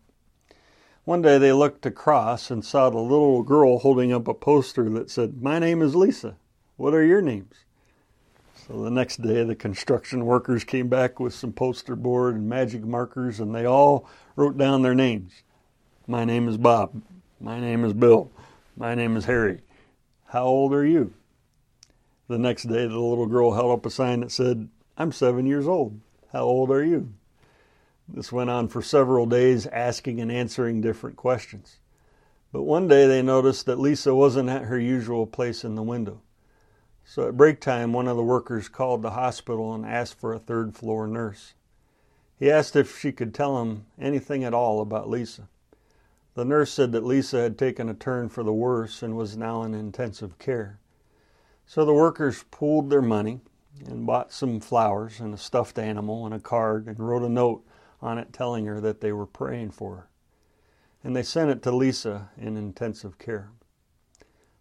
One 1.03 1.23
day 1.23 1.39
they 1.39 1.51
looked 1.51 1.87
across 1.87 2.51
and 2.51 2.63
saw 2.63 2.91
the 2.91 2.99
little 2.99 3.41
girl 3.41 3.79
holding 3.79 4.13
up 4.13 4.27
a 4.27 4.35
poster 4.35 4.87
that 4.91 5.09
said, 5.09 5.41
My 5.41 5.57
name 5.57 5.81
is 5.81 5.95
Lisa. 5.95 6.35
What 6.77 6.93
are 6.93 7.03
your 7.03 7.21
names? 7.21 7.55
So 8.67 8.83
the 8.83 8.91
next 8.91 9.19
day 9.21 9.43
the 9.43 9.55
construction 9.55 10.25
workers 10.25 10.63
came 10.63 10.89
back 10.89 11.19
with 11.19 11.33
some 11.33 11.53
poster 11.53 11.95
board 11.95 12.35
and 12.35 12.47
magic 12.47 12.83
markers 12.83 13.39
and 13.39 13.53
they 13.53 13.65
all 13.65 14.07
wrote 14.35 14.59
down 14.59 14.83
their 14.83 14.93
names. 14.93 15.41
My 16.05 16.23
name 16.23 16.47
is 16.47 16.57
Bob. 16.57 17.01
My 17.39 17.59
name 17.59 17.83
is 17.83 17.93
Bill. 17.93 18.31
My 18.77 18.93
name 18.93 19.17
is 19.17 19.25
Harry. 19.25 19.61
How 20.27 20.45
old 20.45 20.71
are 20.71 20.85
you? 20.85 21.13
The 22.27 22.37
next 22.37 22.63
day 22.63 22.85
the 22.85 22.99
little 22.99 23.25
girl 23.25 23.53
held 23.53 23.71
up 23.71 23.87
a 23.87 23.89
sign 23.89 24.19
that 24.19 24.31
said, 24.31 24.69
I'm 24.97 25.11
seven 25.11 25.47
years 25.47 25.67
old. 25.67 25.99
How 26.31 26.43
old 26.43 26.69
are 26.69 26.85
you? 26.85 27.11
This 28.13 28.31
went 28.31 28.49
on 28.49 28.67
for 28.67 28.81
several 28.81 29.25
days, 29.25 29.67
asking 29.67 30.19
and 30.19 30.31
answering 30.31 30.81
different 30.81 31.15
questions. 31.15 31.79
But 32.51 32.63
one 32.63 32.89
day 32.89 33.07
they 33.07 33.21
noticed 33.21 33.65
that 33.67 33.79
Lisa 33.79 34.13
wasn't 34.13 34.49
at 34.49 34.63
her 34.63 34.77
usual 34.77 35.25
place 35.25 35.63
in 35.63 35.75
the 35.75 35.83
window. 35.83 36.21
So 37.05 37.27
at 37.27 37.37
break 37.37 37.61
time, 37.61 37.93
one 37.93 38.09
of 38.09 38.17
the 38.17 38.23
workers 38.23 38.67
called 38.67 39.01
the 39.01 39.11
hospital 39.11 39.73
and 39.73 39.85
asked 39.85 40.19
for 40.19 40.33
a 40.33 40.39
third 40.39 40.75
floor 40.75 41.07
nurse. 41.07 41.53
He 42.37 42.51
asked 42.51 42.75
if 42.75 42.99
she 42.99 43.11
could 43.11 43.33
tell 43.33 43.61
him 43.61 43.85
anything 43.99 44.43
at 44.43 44.53
all 44.53 44.81
about 44.81 45.09
Lisa. 45.09 45.47
The 46.33 46.45
nurse 46.45 46.71
said 46.71 46.91
that 46.91 47.05
Lisa 47.05 47.41
had 47.41 47.57
taken 47.57 47.87
a 47.87 47.93
turn 47.93 48.29
for 48.29 48.43
the 48.43 48.53
worse 48.53 49.03
and 49.03 49.15
was 49.15 49.37
now 49.37 49.63
in 49.63 49.73
intensive 49.73 50.37
care. 50.37 50.79
So 51.65 51.85
the 51.85 51.93
workers 51.93 52.43
pooled 52.51 52.89
their 52.89 53.01
money 53.01 53.39
and 53.85 54.05
bought 54.05 54.33
some 54.33 54.59
flowers 54.59 55.19
and 55.19 55.33
a 55.33 55.37
stuffed 55.37 55.79
animal 55.79 56.25
and 56.25 56.33
a 56.33 56.39
card 56.39 56.87
and 56.87 56.99
wrote 56.99 57.23
a 57.23 57.29
note 57.29 57.63
on 58.01 58.17
it 58.17 58.33
telling 58.33 58.65
her 58.65 58.81
that 58.81 59.01
they 59.01 59.11
were 59.11 59.25
praying 59.25 59.71
for 59.71 59.95
her. 59.95 60.07
And 61.03 61.15
they 61.15 61.23
sent 61.23 61.49
it 61.49 61.63
to 61.63 61.71
Lisa 61.71 62.29
in 62.37 62.57
intensive 62.57 63.17
care. 63.17 63.51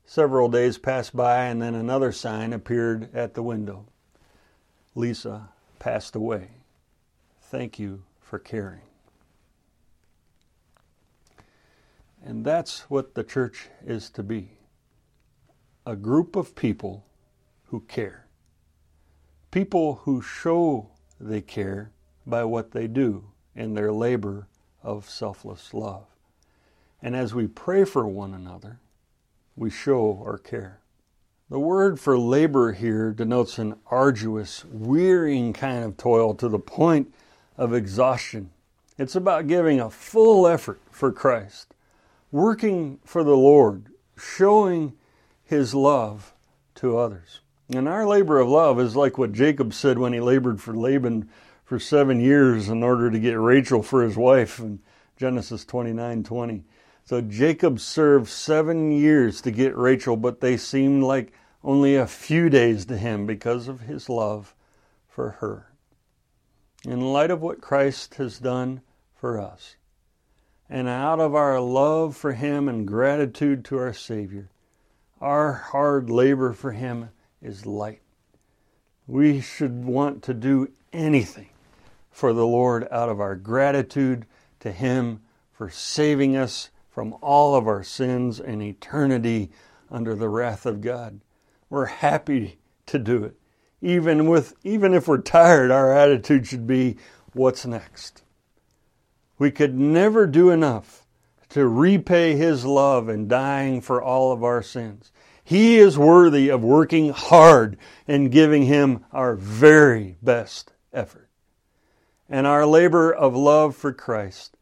Several 0.04 0.48
days 0.48 0.78
passed 0.78 1.14
by, 1.14 1.44
and 1.44 1.62
then 1.62 1.74
another 1.74 2.12
sign 2.12 2.52
appeared 2.52 3.14
at 3.14 3.34
the 3.34 3.42
window 3.42 3.86
Lisa 4.94 5.50
passed 5.78 6.16
away. 6.16 6.48
Thank 7.40 7.78
you 7.78 8.02
for 8.20 8.38
caring. 8.38 8.82
And 12.22 12.44
that's 12.44 12.90
what 12.90 13.14
the 13.14 13.24
church 13.24 13.68
is 13.84 14.10
to 14.10 14.22
be 14.22 14.58
a 15.86 15.96
group 15.96 16.36
of 16.36 16.54
people 16.54 17.06
who 17.66 17.80
care. 17.80 18.26
People 19.50 20.02
who 20.04 20.20
show 20.20 20.90
they 21.18 21.40
care 21.40 21.92
by 22.26 22.44
what 22.44 22.72
they 22.72 22.86
do 22.86 23.29
in 23.54 23.74
their 23.74 23.92
labor 23.92 24.46
of 24.82 25.08
selfless 25.08 25.74
love. 25.74 26.04
And 27.02 27.16
as 27.16 27.34
we 27.34 27.46
pray 27.46 27.84
for 27.84 28.06
one 28.06 28.34
another, 28.34 28.78
we 29.56 29.70
show 29.70 30.22
our 30.24 30.38
care. 30.38 30.80
The 31.48 31.58
word 31.58 31.98
for 31.98 32.16
labor 32.16 32.72
here 32.72 33.12
denotes 33.12 33.58
an 33.58 33.74
arduous, 33.90 34.64
wearying 34.66 35.52
kind 35.52 35.84
of 35.84 35.96
toil 35.96 36.34
to 36.34 36.48
the 36.48 36.58
point 36.58 37.12
of 37.56 37.74
exhaustion. 37.74 38.50
It's 38.96 39.16
about 39.16 39.48
giving 39.48 39.80
a 39.80 39.90
full 39.90 40.46
effort 40.46 40.80
for 40.90 41.10
Christ, 41.10 41.74
working 42.30 43.00
for 43.04 43.24
the 43.24 43.36
Lord, 43.36 43.86
showing 44.16 44.92
His 45.42 45.74
love 45.74 46.34
to 46.76 46.96
others. 46.96 47.40
And 47.72 47.88
our 47.88 48.06
labor 48.06 48.38
of 48.38 48.48
love 48.48 48.80
is 48.80 48.96
like 48.96 49.18
what 49.18 49.32
Jacob 49.32 49.72
said 49.72 49.98
when 49.98 50.12
he 50.12 50.20
labored 50.20 50.60
for 50.60 50.74
Laban 50.74 51.28
for 51.70 51.78
seven 51.78 52.18
years 52.18 52.68
in 52.68 52.82
order 52.82 53.12
to 53.12 53.18
get 53.20 53.38
Rachel 53.38 53.80
for 53.80 54.02
his 54.02 54.16
wife 54.16 54.58
in 54.58 54.80
Genesis 55.16 55.64
29 55.64 56.24
20. 56.24 56.64
So 57.04 57.20
Jacob 57.20 57.78
served 57.78 58.26
seven 58.28 58.90
years 58.90 59.40
to 59.42 59.52
get 59.52 59.76
Rachel, 59.76 60.16
but 60.16 60.40
they 60.40 60.56
seemed 60.56 61.04
like 61.04 61.32
only 61.62 61.94
a 61.94 62.08
few 62.08 62.50
days 62.50 62.86
to 62.86 62.96
him 62.96 63.24
because 63.24 63.68
of 63.68 63.82
his 63.82 64.08
love 64.08 64.52
for 65.06 65.30
her. 65.38 65.70
In 66.84 67.12
light 67.12 67.30
of 67.30 67.40
what 67.40 67.60
Christ 67.60 68.16
has 68.16 68.40
done 68.40 68.80
for 69.14 69.40
us, 69.40 69.76
and 70.68 70.88
out 70.88 71.20
of 71.20 71.36
our 71.36 71.60
love 71.60 72.16
for 72.16 72.32
him 72.32 72.68
and 72.68 72.84
gratitude 72.84 73.64
to 73.66 73.78
our 73.78 73.94
Savior, 73.94 74.48
our 75.20 75.52
hard 75.52 76.10
labor 76.10 76.52
for 76.52 76.72
him 76.72 77.10
is 77.40 77.64
light. 77.64 78.02
We 79.06 79.40
should 79.40 79.84
want 79.84 80.24
to 80.24 80.34
do 80.34 80.72
anything 80.92 81.46
for 82.10 82.32
the 82.32 82.46
Lord 82.46 82.86
out 82.90 83.08
of 83.08 83.20
our 83.20 83.36
gratitude 83.36 84.26
to 84.60 84.72
Him 84.72 85.20
for 85.52 85.70
saving 85.70 86.36
us 86.36 86.70
from 86.88 87.14
all 87.22 87.54
of 87.54 87.66
our 87.66 87.82
sins 87.82 88.40
and 88.40 88.62
eternity 88.62 89.50
under 89.90 90.14
the 90.14 90.28
wrath 90.28 90.66
of 90.66 90.80
God. 90.80 91.20
We're 91.68 91.86
happy 91.86 92.58
to 92.86 92.98
do 92.98 93.24
it, 93.24 93.36
Even 93.80 94.28
with 94.28 94.54
even 94.64 94.94
if 94.94 95.06
we're 95.06 95.18
tired, 95.18 95.70
our 95.70 95.92
attitude 95.92 96.46
should 96.46 96.66
be 96.66 96.96
what's 97.32 97.64
next. 97.64 98.22
We 99.38 99.50
could 99.50 99.78
never 99.78 100.26
do 100.26 100.50
enough 100.50 101.06
to 101.50 101.66
repay 101.66 102.36
his 102.36 102.64
love 102.64 103.08
in 103.08 103.28
dying 103.28 103.80
for 103.80 104.02
all 104.02 104.32
of 104.32 104.42
our 104.44 104.62
sins. 104.62 105.12
He 105.42 105.78
is 105.78 105.98
worthy 105.98 106.48
of 106.48 106.62
working 106.62 107.10
hard 107.10 107.76
and 108.06 108.30
giving 108.30 108.64
him 108.64 109.04
our 109.12 109.34
very 109.34 110.16
best 110.22 110.72
effort. 110.92 111.19
And 112.30 112.46
our 112.46 112.64
labor 112.64 113.12
of 113.12 113.34
love 113.34 113.74
for 113.74 113.92
Christ 113.92 114.56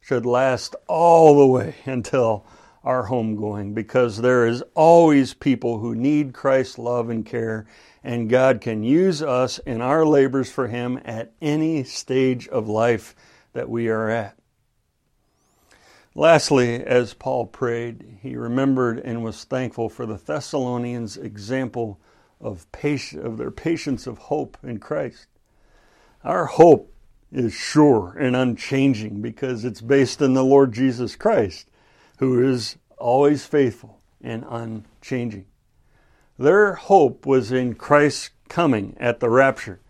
should 0.00 0.26
last 0.26 0.74
all 0.88 1.38
the 1.38 1.46
way 1.46 1.76
until 1.86 2.44
our 2.82 3.06
homegoing 3.06 3.74
because 3.74 4.16
there 4.16 4.44
is 4.44 4.62
always 4.74 5.34
people 5.34 5.78
who 5.78 5.94
need 5.94 6.34
Christ's 6.34 6.78
love 6.78 7.08
and 7.08 7.24
care, 7.24 7.64
and 8.02 8.28
God 8.28 8.60
can 8.60 8.82
use 8.82 9.22
us 9.22 9.58
in 9.58 9.80
our 9.80 10.04
labors 10.04 10.50
for 10.50 10.66
Him 10.66 11.00
at 11.04 11.32
any 11.40 11.84
stage 11.84 12.48
of 12.48 12.68
life 12.68 13.14
that 13.52 13.70
we 13.70 13.88
are 13.88 14.10
at. 14.10 14.36
Lastly, 16.14 16.84
as 16.84 17.14
Paul 17.14 17.46
prayed, 17.46 18.18
he 18.20 18.36
remembered 18.36 18.98
and 18.98 19.22
was 19.22 19.44
thankful 19.44 19.88
for 19.88 20.04
the 20.04 20.18
Thessalonians' 20.18 21.16
example 21.16 22.00
of, 22.40 22.70
patience, 22.72 23.24
of 23.24 23.38
their 23.38 23.52
patience 23.52 24.06
of 24.08 24.18
hope 24.18 24.58
in 24.62 24.78
Christ. 24.78 25.26
Our 26.24 26.46
hope 26.46 26.91
is 27.32 27.54
sure 27.54 28.16
and 28.18 28.36
unchanging 28.36 29.22
because 29.22 29.64
it's 29.64 29.80
based 29.80 30.20
in 30.20 30.34
the 30.34 30.44
Lord 30.44 30.72
Jesus 30.72 31.16
Christ, 31.16 31.70
who 32.18 32.42
is 32.46 32.76
always 32.98 33.46
faithful 33.46 34.00
and 34.22 34.44
unchanging. 34.48 35.46
Their 36.38 36.74
hope 36.74 37.26
was 37.26 37.50
in 37.50 37.74
Christ's 37.74 38.30
coming 38.48 38.96
at 39.00 39.20
the 39.20 39.30
rapture 39.30 39.80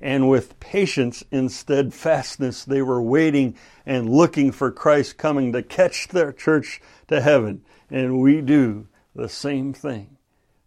and 0.00 0.28
with 0.28 0.58
patience 0.60 1.22
and 1.30 1.52
steadfastness 1.52 2.64
they 2.64 2.82
were 2.82 3.02
waiting 3.02 3.54
and 3.84 4.08
looking 4.08 4.50
for 4.50 4.70
Christ 4.70 5.18
coming 5.18 5.52
to 5.52 5.62
catch 5.62 6.08
their 6.08 6.32
church 6.32 6.80
to 7.08 7.20
heaven. 7.20 7.62
And 7.90 8.20
we 8.20 8.40
do 8.40 8.88
the 9.14 9.28
same 9.28 9.72
thing. 9.72 10.16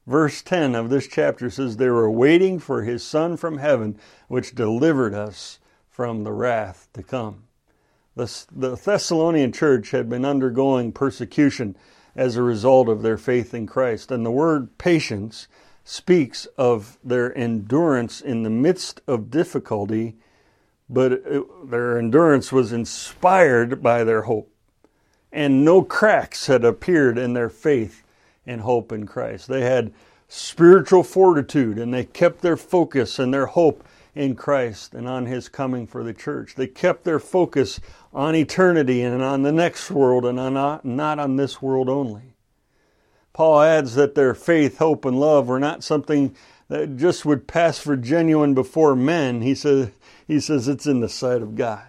Verse 0.05 0.41
10 0.41 0.75
of 0.75 0.89
this 0.89 1.07
chapter 1.07 1.49
says, 1.49 1.77
They 1.77 1.89
were 1.89 2.11
waiting 2.11 2.59
for 2.59 2.83
his 2.83 3.03
Son 3.03 3.37
from 3.37 3.57
heaven, 3.57 3.97
which 4.27 4.53
delivered 4.53 5.13
us 5.13 5.59
from 5.93 6.23
the 6.23 6.31
wrath 6.31 6.87
to 6.91 7.03
come. 7.03 7.43
The, 8.15 8.45
the 8.51 8.75
Thessalonian 8.75 9.51
church 9.51 9.91
had 9.91 10.09
been 10.09 10.25
undergoing 10.25 10.91
persecution 10.91 11.77
as 12.15 12.35
a 12.35 12.41
result 12.41 12.89
of 12.89 13.03
their 13.03 13.17
faith 13.17 13.53
in 13.53 13.67
Christ. 13.67 14.11
And 14.11 14.25
the 14.25 14.31
word 14.31 14.79
patience 14.79 15.47
speaks 15.83 16.47
of 16.57 16.97
their 17.03 17.35
endurance 17.37 18.21
in 18.21 18.41
the 18.41 18.49
midst 18.49 19.01
of 19.07 19.29
difficulty, 19.29 20.15
but 20.89 21.11
it, 21.11 21.69
their 21.69 21.99
endurance 21.99 22.51
was 22.51 22.73
inspired 22.73 23.83
by 23.83 24.03
their 24.03 24.23
hope. 24.23 24.49
And 25.31 25.63
no 25.63 25.83
cracks 25.83 26.47
had 26.47 26.65
appeared 26.65 27.19
in 27.19 27.33
their 27.33 27.49
faith 27.49 28.03
and 28.47 28.61
hope 28.61 28.91
in 28.91 29.05
Christ. 29.05 29.47
They 29.47 29.61
had 29.61 29.93
spiritual 30.27 31.03
fortitude 31.03 31.77
and 31.77 31.93
they 31.93 32.03
kept 32.03 32.41
their 32.41 32.57
focus 32.57 33.19
and 33.19 33.31
their 33.31 33.45
hope 33.45 33.83
in 34.15 34.35
Christ 34.35 34.93
and 34.93 35.07
on 35.07 35.25
His 35.25 35.49
coming 35.49 35.87
for 35.87 36.03
the 36.03 36.13
church. 36.13 36.55
They 36.55 36.67
kept 36.67 37.03
their 37.03 37.19
focus 37.19 37.79
on 38.13 38.35
eternity 38.35 39.01
and 39.01 39.23
on 39.23 39.41
the 39.41 39.51
next 39.51 39.89
world 39.89 40.25
and 40.25 40.39
on 40.39 40.53
not, 40.53 40.85
not 40.85 41.19
on 41.19 41.35
this 41.35 41.61
world 41.61 41.89
only. 41.89 42.35
Paul 43.33 43.61
adds 43.61 43.95
that 43.95 44.13
their 44.13 44.35
faith, 44.35 44.77
hope, 44.77 45.05
and 45.05 45.19
love 45.19 45.47
were 45.47 45.59
not 45.59 45.83
something 45.83 46.35
that 46.67 46.97
just 46.97 47.25
would 47.25 47.47
pass 47.47 47.79
for 47.79 47.97
genuine 47.97 48.53
before 48.53 48.95
men. 48.95 49.41
He 49.41 49.55
says, 49.55 49.89
he 50.27 50.39
says 50.39 50.67
it's 50.67 50.85
in 50.85 50.99
the 50.99 51.09
sight 51.09 51.41
of 51.41 51.55
God, 51.55 51.87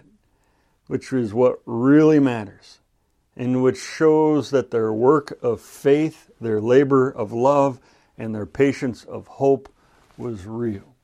which 0.87 1.13
is 1.13 1.33
what 1.33 1.61
really 1.65 2.19
matters, 2.19 2.79
and 3.37 3.61
which 3.61 3.77
shows 3.77 4.49
that 4.49 4.71
their 4.71 4.91
work 4.91 5.37
of 5.43 5.61
faith, 5.61 6.31
their 6.41 6.59
labor 6.59 7.09
of 7.09 7.31
love, 7.31 7.79
and 8.17 8.33
their 8.33 8.47
patience 8.47 9.03
of 9.03 9.27
hope 9.27 9.71
was 10.17 10.45
real. 10.45 10.94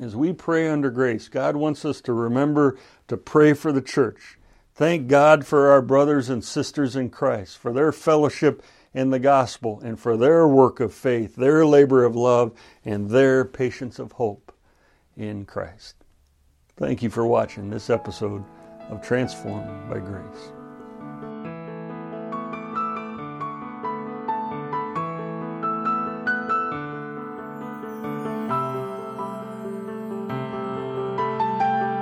As 0.00 0.14
we 0.14 0.32
pray 0.32 0.68
under 0.68 0.90
grace, 0.90 1.28
God 1.28 1.56
wants 1.56 1.84
us 1.84 2.00
to 2.02 2.12
remember 2.12 2.76
to 3.08 3.16
pray 3.16 3.54
for 3.54 3.72
the 3.72 3.80
church. 3.80 4.38
Thank 4.74 5.08
God 5.08 5.46
for 5.46 5.70
our 5.70 5.80
brothers 5.80 6.28
and 6.28 6.44
sisters 6.44 6.96
in 6.96 7.08
Christ, 7.08 7.56
for 7.56 7.72
their 7.72 7.92
fellowship 7.92 8.62
in 8.92 9.08
the 9.08 9.18
gospel 9.18 9.80
and 9.82 9.98
for 9.98 10.18
their 10.18 10.46
work 10.46 10.80
of 10.80 10.92
faith, 10.92 11.36
their 11.36 11.64
labor 11.64 12.04
of 12.04 12.14
love, 12.14 12.52
and 12.84 13.08
their 13.08 13.44
patience 13.44 13.98
of 13.98 14.12
hope 14.12 14.52
in 15.16 15.46
Christ. 15.46 15.94
Thank 16.76 17.02
you 17.02 17.08
for 17.08 17.26
watching 17.26 17.70
this 17.70 17.88
episode 17.88 18.44
of 18.90 19.00
Transformed 19.00 19.88
by 19.88 19.98
Grace. 19.98 20.52